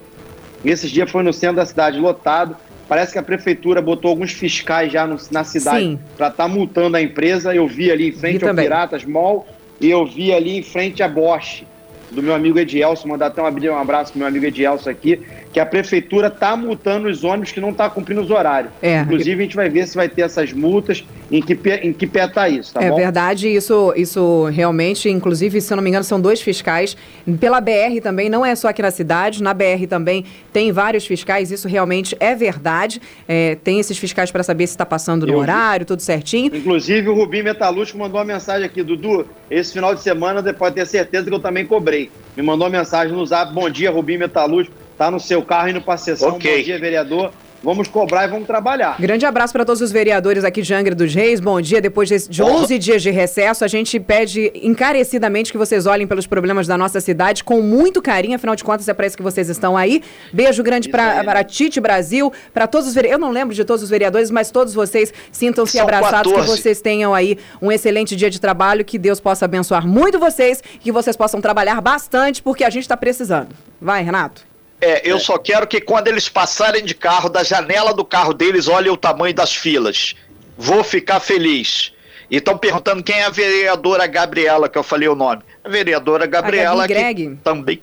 E 0.64 0.70
esses 0.70 0.90
dias 0.90 1.10
foi 1.10 1.24
no 1.24 1.34
centro 1.34 1.58
da 1.58 1.66
cidade, 1.66 2.00
lotado. 2.00 2.56
Parece 2.88 3.12
que 3.12 3.20
a 3.20 3.24
prefeitura 3.24 3.82
botou 3.82 4.10
alguns 4.10 4.32
fiscais 4.32 4.92
já 4.92 5.08
no, 5.08 5.18
na 5.32 5.44
cidade 5.44 6.00
para 6.16 6.28
estar 6.28 6.44
tá 6.44 6.48
multando 6.48 6.96
a 6.96 7.02
empresa. 7.02 7.54
Eu 7.54 7.68
vi 7.68 7.92
ali 7.92 8.10
em 8.10 8.12
frente 8.12 8.40
vi 8.40 8.44
ao 8.44 8.50
também. 8.50 8.66
Piratas 8.66 9.04
Mall 9.04 9.46
e 9.80 9.90
eu 9.90 10.06
vi 10.06 10.34
ali 10.34 10.58
em 10.58 10.64
frente 10.64 11.04
a 11.04 11.08
Bosch, 11.08 11.64
do 12.12 12.22
meu 12.22 12.34
amigo 12.34 12.58
Edielso, 12.60 13.08
mandar 13.08 13.28
até 13.28 13.42
um 13.42 13.78
abraço 13.78 14.12
pro 14.12 14.20
meu 14.20 14.28
amigo 14.28 14.46
Edielso 14.46 14.90
aqui, 14.90 15.20
que 15.56 15.60
a 15.62 15.66
prefeitura 15.66 16.28
está 16.28 16.54
multando 16.58 17.08
os 17.08 17.24
ônibus 17.24 17.54
que 17.54 17.62
não 17.62 17.70
estão 17.70 17.88
tá 17.88 17.90
cumprindo 17.90 18.20
os 18.20 18.30
horários. 18.30 18.74
É. 18.82 19.00
Inclusive, 19.00 19.40
a 19.40 19.44
gente 19.46 19.56
vai 19.56 19.70
ver 19.70 19.88
se 19.88 19.96
vai 19.96 20.10
ter 20.10 20.24
essas 20.24 20.52
multas, 20.52 21.02
em 21.32 21.42
que, 21.42 21.58
em 21.82 21.94
que 21.94 22.06
pé 22.06 22.26
está 22.26 22.50
isso, 22.50 22.74
tá 22.74 22.84
é 22.84 22.90
bom? 22.90 23.00
É 23.00 23.04
verdade, 23.04 23.48
isso, 23.48 23.94
isso 23.96 24.50
realmente, 24.52 25.08
inclusive, 25.08 25.62
se 25.62 25.72
eu 25.72 25.78
não 25.78 25.82
me 25.82 25.90
engano, 25.90 26.04
são 26.04 26.20
dois 26.20 26.42
fiscais. 26.42 26.98
Pela 27.40 27.62
BR 27.62 28.02
também, 28.04 28.30
não 28.30 28.46
é 28.46 28.54
só 28.54 28.68
aqui 28.68 28.82
na 28.82 28.92
cidade, 28.92 29.42
na 29.42 29.54
BR 29.54 29.88
também 29.88 30.26
tem 30.52 30.74
vários 30.74 31.08
fiscais, 31.08 31.50
isso 31.52 31.70
realmente 31.70 32.18
é 32.20 32.36
verdade. 32.36 33.02
É, 33.26 33.56
tem 33.56 33.80
esses 33.80 33.98
fiscais 33.98 34.32
para 34.32 34.44
saber 34.44 34.68
se 34.68 34.74
está 34.74 34.86
passando 34.86 35.26
no 35.26 35.32
eu 35.32 35.40
horário, 35.40 35.84
vi. 35.84 35.88
tudo 35.88 36.02
certinho. 36.02 36.54
Inclusive, 36.54 37.08
o 37.08 37.16
Rubim 37.16 37.44
Metalúrgico 37.44 37.98
mandou 37.98 38.20
uma 38.20 38.26
mensagem 38.26 38.66
aqui, 38.66 38.84
Dudu, 38.84 39.26
esse 39.50 39.72
final 39.72 39.96
de 39.96 40.02
semana, 40.02 40.44
pode 40.54 40.76
ter 40.76 40.86
certeza 40.86 41.30
que 41.30 41.34
eu 41.34 41.40
também 41.40 41.66
cobrei. 41.66 42.12
Me 42.36 42.44
mandou 42.44 42.68
uma 42.68 42.78
mensagem 42.78 43.16
no 43.16 43.26
zap, 43.26 43.54
bom 43.54 43.70
dia, 43.70 43.90
Rubim 43.90 44.18
Metalúrgico 44.18 44.84
tá 44.98 45.12
no 45.12 45.20
seu 45.20 45.42
carro 45.44 45.70
indo 45.70 45.82
para 45.82 45.96
a 45.96 45.98
sessão. 45.98 46.36
Okay. 46.36 46.58
Bom 46.58 46.64
dia, 46.64 46.80
vereador. 46.80 47.32
Vamos 47.64 47.88
cobrar 47.88 48.26
e 48.26 48.28
vamos 48.28 48.46
trabalhar. 48.46 48.96
Grande 49.00 49.26
abraço 49.26 49.52
para 49.52 49.66
todos 49.66 49.82
os 49.82 49.92
vereadores 49.92 50.44
aqui 50.44 50.62
de 50.62 50.72
Angra 50.72 50.94
dos 50.94 51.16
Reis. 51.16 51.40
Bom 51.40 51.60
dia. 51.60 51.82
Depois 51.82 52.08
de 52.08 52.44
11 52.44 52.78
dias 52.78 53.02
de 53.02 53.10
recesso, 53.10 53.66
a 53.66 53.68
gente 53.68 54.00
pede 54.00 54.52
encarecidamente 54.54 55.52
que 55.52 55.58
vocês 55.58 55.88
olhem 55.88 56.06
pelos 56.06 56.28
problemas 56.28 56.68
da 56.68 56.78
nossa 56.78 57.02
cidade 57.02 57.44
com 57.44 57.62
muito 57.62 58.04
carinho. 58.04 58.36
Afinal 58.36 58.56
de 58.56 58.64
contas, 58.64 58.88
é 58.88 58.94
para 58.94 59.08
isso 59.08 59.18
que 59.18 59.24
vocês 59.24 59.50
estão 59.50 59.76
aí. 59.76 60.04
Beijo 60.32 60.62
grande 60.62 60.90
para 60.90 61.44
Tite 61.44 61.80
Brasil, 61.80 62.32
para 62.54 62.68
todos 62.68 62.88
os 62.88 62.94
vereadores. 62.94 63.20
Eu 63.20 63.28
não 63.28 63.34
lembro 63.34 63.56
de 63.56 63.66
todos 63.66 63.82
os 63.82 63.90
vereadores, 63.90 64.30
mas 64.30 64.52
todos 64.52 64.76
vocês 64.76 65.12
sintam-se 65.32 65.80
abraçados. 65.80 66.32
14. 66.34 66.36
Que 66.36 66.62
vocês 66.62 66.82
tenham 66.82 67.16
aí 67.16 67.36
um 67.60 67.72
excelente 67.72 68.16
dia 68.16 68.30
de 68.30 68.40
trabalho. 68.40 68.86
Que 68.86 69.00
Deus 69.00 69.20
possa 69.20 69.46
abençoar 69.46 69.88
muito 69.88 70.20
vocês. 70.20 70.62
Que 70.80 70.92
vocês 70.92 71.16
possam 71.16 71.42
trabalhar 71.42 71.82
bastante, 71.82 72.44
porque 72.44 72.64
a 72.64 72.70
gente 72.70 72.84
está 72.84 72.96
precisando. 72.96 73.56
Vai, 73.82 74.04
Renato. 74.04 74.55
É, 74.82 75.10
eu 75.10 75.18
é. 75.18 75.20
só 75.20 75.38
quero 75.38 75.66
que 75.66 75.80
quando 75.82 76.08
eles 76.08 76.30
passarem 76.30 76.84
de 76.84 76.94
carro, 76.94 77.30
da 77.30 77.44
janela 77.44 77.94
do 77.94 78.04
carro 78.04 78.34
deles, 78.34 78.68
olhem 78.68 78.92
o 78.92 78.98
tamanho 78.98 79.34
das 79.34 79.56
filas. 79.56 80.16
Vou 80.58 80.84
ficar 80.84 81.20
feliz. 81.20 81.94
E 82.30 82.38
estão 82.38 82.58
perguntando 82.58 83.04
quem 83.04 83.16
é 83.16 83.26
a 83.26 83.30
vereadora 83.30 84.08
Gabriela, 84.08 84.68
que 84.68 84.78
eu 84.78 84.84
falei 84.84 85.08
o 85.08 85.16
nome. 85.16 85.42
A 85.64 85.70
vereadora 85.70 86.26
Gabriela. 86.26 86.84
A 86.84 86.88
Gabi 86.88 86.94
Greg? 86.94 87.40
também 87.44 87.82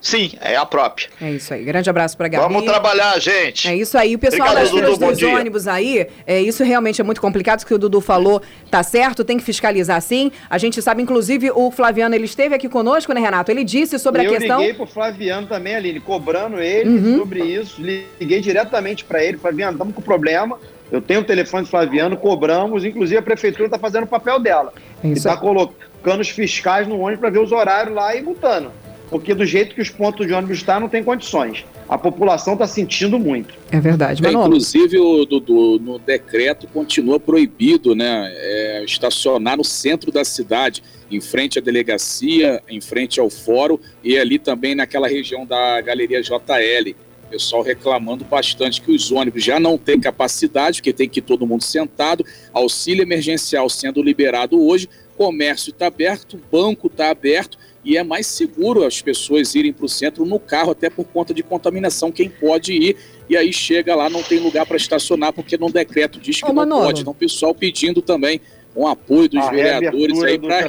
Sim, 0.00 0.32
é 0.40 0.56
a 0.56 0.64
própria. 0.64 1.08
É 1.20 1.30
isso 1.30 1.52
aí. 1.52 1.62
Grande 1.62 1.90
abraço 1.90 2.16
para 2.16 2.26
Gabi. 2.28 2.42
Vamos 2.42 2.64
trabalhar, 2.64 3.18
gente. 3.20 3.68
É 3.68 3.76
isso 3.76 3.98
aí. 3.98 4.14
O 4.14 4.18
pessoal 4.18 4.50
Obrigado, 4.50 4.72
das 4.72 4.98
Dudu, 4.98 5.10
dos 5.10 5.22
ônibus 5.22 5.68
aí, 5.68 6.06
é, 6.26 6.40
isso 6.40 6.64
realmente 6.64 7.00
é 7.00 7.04
muito 7.04 7.20
complicado, 7.20 7.60
o 7.60 7.66
que 7.66 7.74
o 7.74 7.78
Dudu 7.78 8.00
falou 8.00 8.40
tá 8.70 8.82
certo, 8.82 9.22
tem 9.22 9.36
que 9.36 9.44
fiscalizar 9.44 10.00
sim. 10.00 10.32
A 10.48 10.56
gente 10.56 10.80
sabe, 10.80 11.02
inclusive, 11.02 11.50
o 11.50 11.70
Flaviano, 11.70 12.14
ele 12.14 12.24
esteve 12.24 12.54
aqui 12.54 12.68
conosco, 12.68 13.12
né, 13.12 13.20
Renato? 13.20 13.50
Ele 13.50 13.62
disse 13.62 13.98
sobre 13.98 14.26
eu 14.26 14.30
a 14.30 14.38
questão... 14.38 14.56
Eu 14.56 14.60
liguei 14.60 14.74
pro 14.74 14.86
Flaviano 14.86 15.46
também, 15.46 15.74
Aline, 15.74 16.00
cobrando 16.00 16.60
ele 16.60 16.88
uhum. 16.88 17.18
sobre 17.18 17.44
isso. 17.44 17.82
Liguei 17.82 18.40
diretamente 18.40 19.04
para 19.04 19.22
ele, 19.22 19.36
Flaviano, 19.36 19.72
estamos 19.72 19.94
com 19.94 20.00
problema. 20.00 20.58
Eu 20.90 21.00
tenho 21.00 21.20
o 21.20 21.24
telefone 21.24 21.64
do 21.64 21.68
Flaviano, 21.68 22.16
cobramos, 22.16 22.84
inclusive 22.84 23.18
a 23.18 23.22
prefeitura 23.22 23.66
está 23.66 23.78
fazendo 23.78 24.04
o 24.04 24.08
papel 24.08 24.40
dela. 24.40 24.72
É 25.04 25.08
está 25.08 25.36
colocando 25.36 26.20
os 26.20 26.30
fiscais 26.30 26.88
no 26.88 26.98
ônibus 26.98 27.20
para 27.20 27.30
ver 27.30 27.38
os 27.38 27.52
horários 27.52 27.94
lá 27.94 28.16
e 28.16 28.22
multando 28.22 28.72
porque 29.10 29.34
do 29.34 29.44
jeito 29.44 29.74
que 29.74 29.82
os 29.82 29.90
pontos 29.90 30.24
de 30.26 30.32
ônibus 30.32 30.58
estão, 30.58 30.78
não 30.78 30.88
tem 30.88 31.02
condições. 31.02 31.64
A 31.88 31.98
população 31.98 32.52
está 32.52 32.66
sentindo 32.66 33.18
muito. 33.18 33.52
É 33.72 33.80
verdade, 33.80 34.24
é, 34.24 34.30
Inclusive, 34.30 34.98
o, 34.98 35.24
Dudu, 35.24 35.80
no 35.80 35.98
decreto 35.98 36.68
continua 36.68 37.18
proibido 37.18 37.96
né, 37.96 38.32
é, 38.32 38.84
estacionar 38.84 39.56
no 39.56 39.64
centro 39.64 40.12
da 40.12 40.24
cidade, 40.24 40.82
em 41.10 41.20
frente 41.20 41.58
à 41.58 41.62
delegacia, 41.62 42.62
em 42.68 42.80
frente 42.80 43.18
ao 43.18 43.28
fórum 43.28 43.78
e 44.04 44.16
ali 44.16 44.38
também 44.38 44.76
naquela 44.76 45.08
região 45.08 45.44
da 45.44 45.80
Galeria 45.80 46.22
JL. 46.22 46.94
O 47.26 47.30
pessoal 47.30 47.62
reclamando 47.62 48.24
bastante 48.24 48.80
que 48.80 48.92
os 48.92 49.10
ônibus 49.10 49.42
já 49.42 49.58
não 49.58 49.76
têm 49.76 49.98
capacidade, 49.98 50.78
porque 50.78 50.92
tem 50.92 51.08
que 51.08 51.18
ir 51.18 51.22
todo 51.22 51.46
mundo 51.46 51.62
sentado, 51.62 52.24
auxílio 52.52 53.02
emergencial 53.02 53.68
sendo 53.68 54.02
liberado 54.02 54.60
hoje, 54.60 54.88
comércio 55.16 55.70
está 55.70 55.88
aberto, 55.88 56.40
banco 56.50 56.86
está 56.86 57.10
aberto, 57.10 57.58
e 57.84 57.96
é 57.96 58.02
mais 58.02 58.26
seguro 58.26 58.84
as 58.84 59.00
pessoas 59.00 59.54
irem 59.54 59.72
para 59.72 59.86
o 59.86 59.88
centro 59.88 60.24
no 60.24 60.38
carro, 60.38 60.72
até 60.72 60.90
por 60.90 61.04
conta 61.04 61.32
de 61.32 61.42
contaminação. 61.42 62.12
Quem 62.12 62.28
pode 62.28 62.72
ir 62.72 62.96
e 63.28 63.36
aí 63.36 63.52
chega 63.52 63.94
lá, 63.94 64.10
não 64.10 64.22
tem 64.22 64.38
lugar 64.38 64.66
para 64.66 64.76
estacionar, 64.76 65.32
porque 65.32 65.56
no 65.56 65.70
decreto 65.70 66.20
diz 66.20 66.40
que 66.40 66.44
Ô, 66.44 66.48
não 66.48 66.56
Manolo. 66.56 66.84
pode. 66.84 67.00
Então, 67.00 67.12
o 67.12 67.16
pessoal 67.16 67.54
pedindo 67.54 68.02
também 68.02 68.40
um 68.76 68.86
apoio 68.86 69.28
dos 69.28 69.44
a 69.44 69.50
vereadores 69.50 70.22
aí 70.22 70.38
para 70.38 70.60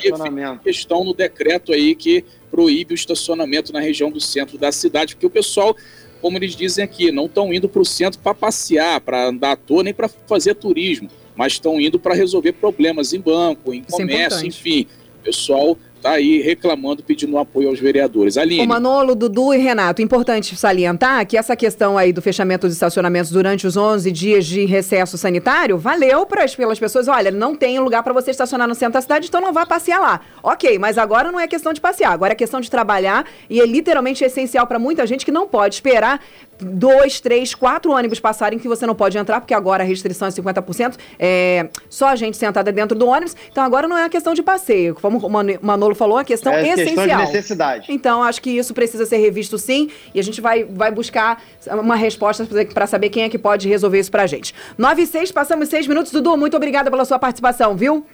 a 0.52 0.58
questão 0.58 1.04
no 1.04 1.13
decreto 1.13 1.71
aí 1.71 1.93
que 1.95 2.24
proíbe 2.50 2.93
o 2.93 2.95
estacionamento 2.95 3.71
na 3.71 3.80
região 3.80 4.10
do 4.12 4.19
centro 4.19 4.58
da 4.58 4.71
cidade, 4.71 5.15
porque 5.15 5.26
o 5.26 5.30
pessoal, 5.30 5.76
como 6.21 6.38
eles 6.38 6.56
dizem 6.56 6.84
aqui, 6.84 7.12
não 7.12 7.26
estão 7.26 7.54
indo 7.54 7.69
para 7.69 7.82
o 7.82 7.86
centro 7.86 8.19
para 8.19 8.34
passear, 8.34 9.00
para 9.02 9.28
andar 9.28 9.52
à 9.52 9.56
toa, 9.56 9.84
nem 9.84 9.93
para 9.93 10.08
fazer 10.08 10.56
turismo, 10.56 11.10
mas 11.36 11.54
estão 11.54 11.80
indo 11.80 12.00
para 12.00 12.13
resolver 12.13 12.54
problemas 12.54 13.13
em 13.13 13.19
banco, 13.19 13.74
em 13.74 13.82
é 13.82 13.91
comércio, 13.91 14.43
é 14.43 14.47
enfim. 14.47 14.88
O 15.19 15.24
pessoal 15.24 15.78
está 16.02 16.12
aí 16.12 16.42
reclamando, 16.42 17.04
pedindo 17.04 17.38
apoio 17.38 17.70
aos 17.70 17.80
vereadores. 17.80 18.38
Aline. 18.38 18.66
O 18.66 18.68
Manolo, 18.68 19.16
Dudu 19.16 19.54
e 19.54 19.58
Renato, 19.58 20.02
importante 20.02 20.56
salientar 20.56 21.26
que 21.28 21.38
essa 21.38 21.56
questão 21.56 21.98
aí 21.98 22.12
do 22.12 22.22
fechamento 22.22 22.68
dos 22.68 22.76
estacionamentos 22.76 23.32
durante 23.32 23.68
os 23.68 23.78
11 23.78 24.12
dias 24.12 24.46
de 24.46 24.66
recesso 24.66 25.18
sanitário 25.18 25.78
valeu 25.78 26.26
para 26.26 26.42
pelas 26.58 26.80
pessoas, 26.80 27.08
olha, 27.08 27.30
não 27.30 27.56
tem 27.56 27.80
lugar 27.80 28.02
para 28.02 28.12
você 28.12 28.32
estacionar 28.32 28.68
no 28.68 28.74
centro 28.74 28.94
da 28.94 29.02
cidade, 29.02 29.28
então 29.28 29.40
não 29.40 29.54
vá 29.54 29.64
passear 29.64 30.00
lá. 30.00 30.22
Ok, 30.42 30.80
mas 30.80 30.98
agora 30.98 31.32
não 31.32 31.40
é 31.40 31.48
questão 31.48 31.72
de 31.72 31.80
passear, 31.80 32.12
agora 32.12 32.34
é 32.34 32.36
questão 32.36 32.60
de 32.60 32.70
trabalhar 32.70 33.26
e 33.48 33.62
é 33.62 33.66
literalmente 33.66 34.24
essencial 34.24 34.66
para 34.66 34.80
muita 34.80 35.06
gente 35.06 35.24
que 35.24 35.32
não 35.32 35.48
pode 35.48 35.76
esperar 35.76 36.20
dois, 36.62 37.20
três, 37.20 37.56
quatro 37.56 37.92
ônibus 37.92 38.20
passarem 38.20 38.60
que 38.60 38.68
você 38.68 38.86
não 38.86 38.96
pode 38.96 39.18
entrar, 39.18 39.42
porque 39.42 39.54
agora 39.54 39.84
a 39.84 39.86
restrição 39.86 40.28
é 40.28 40.32
50%, 40.32 40.96
é 41.20 41.70
só 41.90 42.08
a 42.08 42.16
gente 42.16 42.38
sentada 42.38 42.72
dentro 42.72 42.98
do 42.98 43.08
ônibus. 43.08 43.36
Então 43.52 43.64
agora 43.64 43.88
não 43.88 43.98
é 43.98 44.04
uma 44.04 44.10
questão 44.10 44.34
de 44.34 44.44
passeio. 44.44 44.96
Como 44.96 45.18
o 45.18 45.30
Manolo 45.30 45.90
falou, 45.95 46.17
uma 46.17 46.23
questão 46.23 46.54
é 46.54 46.62
essencial. 46.62 46.86
Questão 46.86 47.08
de 47.08 47.15
necessidade. 47.25 47.86
Então 47.89 48.23
acho 48.23 48.41
que 48.41 48.49
isso 48.49 48.73
precisa 48.73 49.06
ser 49.06 49.17
revisto 49.17 49.58
sim, 49.58 49.89
e 50.13 50.19
a 50.19 50.23
gente 50.23 50.41
vai, 50.41 50.63
vai 50.63 50.91
buscar 50.91 51.41
uma 51.67 51.95
resposta 51.95 52.47
para 52.73 52.88
saber 52.88 53.10
quem 53.10 53.23
é 53.23 53.30
que 53.30 53.38
pode 53.38 53.67
resolver 53.67 53.99
isso 53.99 54.12
pra 54.12 54.27
gente. 54.27 54.54
9 54.77 55.01
e 55.01 55.08
6, 55.08 55.32
passamos 55.32 55.69
seis 55.69 55.88
minutos. 55.88 56.12
Dudu, 56.12 56.38
muito 56.38 56.56
obrigada 56.56 56.89
pela 56.89 57.06
sua 57.06 57.19
participação, 57.19 57.75
viu? 57.75 58.06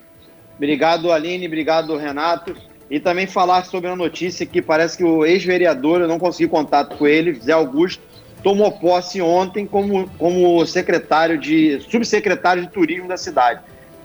Obrigado, 0.55 1.11
Aline, 1.11 1.45
obrigado, 1.45 1.95
Renato. 1.95 2.55
E 2.89 2.99
também 2.99 3.27
falar 3.27 3.65
sobre 3.65 3.89
a 3.89 3.95
notícia 3.95 4.45
que 4.45 4.61
parece 4.61 4.97
que 4.97 5.03
o 5.03 5.25
ex-vereador, 5.25 6.01
eu 6.01 6.07
não 6.07 6.17
consegui 6.17 6.49
contato 6.49 6.95
com 6.97 7.05
ele, 7.05 7.33
Zé 7.33 7.51
Augusto, 7.51 8.01
tomou 8.41 8.71
posse 8.71 9.21
ontem 9.21 9.65
como, 9.65 10.09
como 10.17 10.65
secretário 10.65 11.37
de 11.37 11.81
subsecretário 11.89 12.63
de 12.63 12.69
turismo 12.69 13.07
da 13.07 13.17
cidade. 13.17 13.59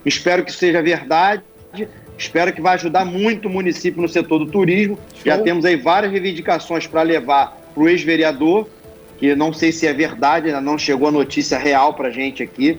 Espero 0.04 0.44
que 0.44 0.52
seja 0.52 0.82
verdade. 0.82 1.42
Espero 2.22 2.52
que 2.52 2.60
vai 2.60 2.74
ajudar 2.74 3.04
muito 3.04 3.48
o 3.48 3.50
município 3.50 4.00
no 4.00 4.08
setor 4.08 4.38
do 4.38 4.46
turismo. 4.46 4.96
Show. 5.12 5.22
Já 5.24 5.38
temos 5.38 5.64
aí 5.64 5.74
várias 5.74 6.12
reivindicações 6.12 6.86
para 6.86 7.02
levar 7.02 7.60
para 7.74 7.82
o 7.82 7.88
ex-vereador, 7.88 8.68
que 9.18 9.34
não 9.34 9.52
sei 9.52 9.72
se 9.72 9.88
é 9.88 9.92
verdade, 9.92 10.46
ainda 10.46 10.60
não 10.60 10.78
chegou 10.78 11.08
a 11.08 11.10
notícia 11.10 11.58
real 11.58 11.94
para 11.94 12.08
a 12.08 12.10
gente 12.12 12.40
aqui. 12.40 12.78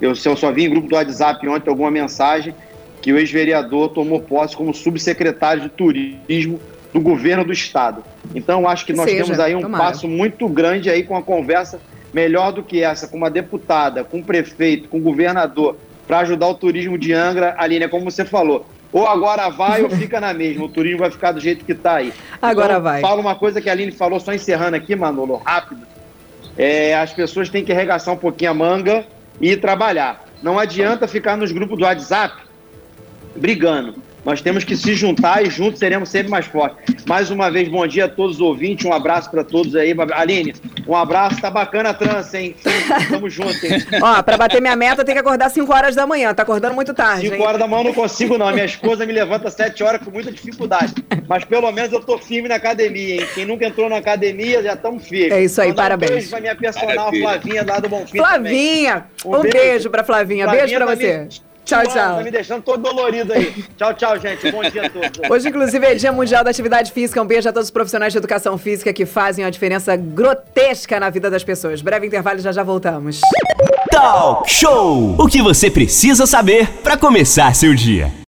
Eu, 0.00 0.10
eu 0.10 0.36
só 0.36 0.52
vi 0.52 0.66
em 0.66 0.70
grupo 0.70 0.88
do 0.88 0.94
WhatsApp 0.94 1.48
ontem 1.48 1.68
alguma 1.68 1.90
mensagem 1.90 2.54
que 3.02 3.12
o 3.12 3.18
ex-vereador 3.18 3.88
tomou 3.88 4.20
posse 4.20 4.56
como 4.56 4.72
subsecretário 4.72 5.62
de 5.62 5.68
turismo 5.68 6.60
do 6.92 7.00
governo 7.00 7.44
do 7.44 7.52
estado. 7.52 8.04
Então 8.36 8.68
acho 8.68 8.86
que 8.86 8.92
nós 8.92 9.10
Seja, 9.10 9.24
temos 9.24 9.40
aí 9.40 9.56
um 9.56 9.62
tomara. 9.62 9.82
passo 9.82 10.06
muito 10.06 10.48
grande 10.48 10.88
aí 10.88 11.02
com 11.02 11.16
a 11.16 11.22
conversa 11.22 11.80
melhor 12.14 12.52
do 12.52 12.62
que 12.62 12.84
essa 12.84 13.08
com 13.08 13.16
uma 13.16 13.30
deputada, 13.30 14.04
com 14.04 14.20
o 14.20 14.24
prefeito, 14.24 14.88
com 14.88 14.98
o 14.98 15.00
governador 15.00 15.76
para 16.06 16.20
ajudar 16.20 16.46
o 16.46 16.54
turismo 16.54 16.96
de 16.96 17.12
Angra, 17.12 17.56
Aline, 17.58 17.84
é 17.84 17.88
como 17.88 18.04
você 18.08 18.24
falou. 18.24 18.64
Ou 18.96 19.06
agora 19.06 19.50
vai 19.50 19.82
ou 19.82 19.90
fica 19.90 20.18
na 20.18 20.32
mesma. 20.32 20.64
O 20.64 20.70
turismo 20.70 21.00
vai 21.00 21.10
ficar 21.10 21.32
do 21.32 21.38
jeito 21.38 21.66
que 21.66 21.72
está 21.72 21.96
aí. 21.96 22.14
Agora 22.40 22.72
então, 22.72 22.82
vai. 22.82 23.02
Fala 23.02 23.20
uma 23.20 23.34
coisa 23.34 23.60
que 23.60 23.68
a 23.68 23.72
Aline 23.72 23.92
falou, 23.92 24.18
só 24.18 24.32
encerrando 24.32 24.74
aqui, 24.74 24.96
Manolo, 24.96 25.36
rápido. 25.36 25.86
É, 26.56 26.96
as 26.96 27.12
pessoas 27.12 27.50
têm 27.50 27.62
que 27.62 27.70
arregaçar 27.70 28.14
um 28.14 28.16
pouquinho 28.16 28.52
a 28.52 28.54
manga 28.54 29.06
e 29.38 29.54
trabalhar. 29.54 30.24
Não 30.42 30.58
adianta 30.58 31.06
ficar 31.06 31.36
nos 31.36 31.52
grupos 31.52 31.76
do 31.76 31.84
WhatsApp 31.84 32.42
brigando. 33.36 34.02
Nós 34.26 34.42
temos 34.42 34.64
que 34.64 34.76
se 34.76 34.92
juntar 34.92 35.46
e 35.46 35.48
juntos 35.48 35.78
seremos 35.78 36.08
sempre 36.08 36.28
mais 36.28 36.46
fortes. 36.46 37.04
Mais 37.06 37.30
uma 37.30 37.48
vez, 37.48 37.68
bom 37.68 37.86
dia 37.86 38.06
a 38.06 38.08
todos 38.08 38.36
os 38.36 38.40
ouvintes, 38.40 38.84
um 38.84 38.92
abraço 38.92 39.30
para 39.30 39.44
todos 39.44 39.76
aí. 39.76 39.94
Aline, 40.12 40.52
um 40.84 40.96
abraço, 40.96 41.40
tá 41.40 41.48
bacana 41.48 41.90
a 41.90 41.94
trança, 41.94 42.36
hein? 42.36 42.56
Tamo 43.08 43.30
junto, 43.30 43.64
hein? 43.64 43.86
Ó, 44.02 44.20
pra 44.24 44.36
bater 44.36 44.60
minha 44.60 44.74
meta 44.74 45.04
tem 45.04 45.14
que 45.14 45.20
acordar 45.20 45.48
5 45.48 45.72
horas 45.72 45.94
da 45.94 46.08
manhã, 46.08 46.34
tá 46.34 46.42
acordando 46.42 46.74
muito 46.74 46.92
tarde. 46.92 47.28
5 47.28 47.40
horas 47.40 47.60
da 47.60 47.68
manhã 47.68 47.82
eu 47.82 47.84
não 47.84 47.94
consigo, 47.94 48.36
não. 48.36 48.48
A 48.48 48.52
minha 48.52 48.64
esposa 48.64 49.06
me 49.06 49.12
levanta 49.12 49.48
7 49.48 49.84
horas 49.84 50.02
com 50.02 50.10
muita 50.10 50.32
dificuldade. 50.32 50.92
Mas 51.28 51.44
pelo 51.44 51.70
menos 51.70 51.92
eu 51.92 52.00
tô 52.00 52.18
firme 52.18 52.48
na 52.48 52.56
academia, 52.56 53.20
hein? 53.20 53.28
Quem 53.32 53.44
nunca 53.44 53.64
entrou 53.64 53.88
na 53.88 53.98
academia 53.98 54.60
já 54.60 54.72
estamos 54.72 55.06
firmes. 55.06 55.30
É 55.30 55.44
isso 55.44 55.60
aí, 55.60 55.68
Mandar 55.68 55.82
parabéns. 55.82 56.10
Um 56.10 56.14
beijo 56.14 56.30
pra 56.30 56.40
minha 56.40 56.56
personal, 56.56 57.12
Flavinha, 57.14 57.64
lá 57.64 57.78
do 57.78 57.88
Bonfim. 57.88 58.18
Flavinha! 58.18 59.04
Um, 59.24 59.36
um 59.36 59.42
beijo. 59.42 59.56
beijo 59.56 59.90
pra 59.90 60.02
Flavinha. 60.02 60.46
Flavinha 60.46 60.66
beijo 60.66 60.76
pra 60.78 60.86
tá 60.86 60.96
você. 60.96 61.18
Me... 61.18 61.55
Tchau, 61.66 61.82
tchau. 61.82 62.16
Tá 62.16 62.22
me 62.22 62.30
deixando 62.30 62.62
todo 62.62 62.80
dolorido 62.80 63.32
aí. 63.32 63.64
tchau, 63.76 63.92
tchau, 63.94 64.18
gente. 64.20 64.52
Bom 64.52 64.62
dia 64.62 64.86
a 64.86 64.88
todos. 64.88 65.28
Hoje, 65.28 65.48
inclusive, 65.48 65.84
é 65.84 65.94
Dia 65.96 66.12
Mundial 66.12 66.44
da 66.44 66.50
Atividade 66.50 66.92
Física. 66.92 67.20
Um 67.20 67.26
beijo 67.26 67.48
a 67.48 67.52
todos 67.52 67.66
os 67.66 67.72
profissionais 67.72 68.12
de 68.12 68.18
educação 68.18 68.56
física 68.56 68.92
que 68.92 69.04
fazem 69.04 69.44
uma 69.44 69.50
diferença 69.50 69.96
grotesca 69.96 71.00
na 71.00 71.10
vida 71.10 71.28
das 71.28 71.42
pessoas. 71.42 71.82
Breve 71.82 72.06
intervalo, 72.06 72.38
já 72.38 72.52
já 72.52 72.62
voltamos. 72.62 73.20
Talk 73.90 74.48
Show! 74.48 75.16
O 75.18 75.26
que 75.26 75.42
você 75.42 75.68
precisa 75.68 76.24
saber 76.24 76.68
para 76.84 76.96
começar 76.96 77.52
seu 77.54 77.74
dia. 77.74 78.12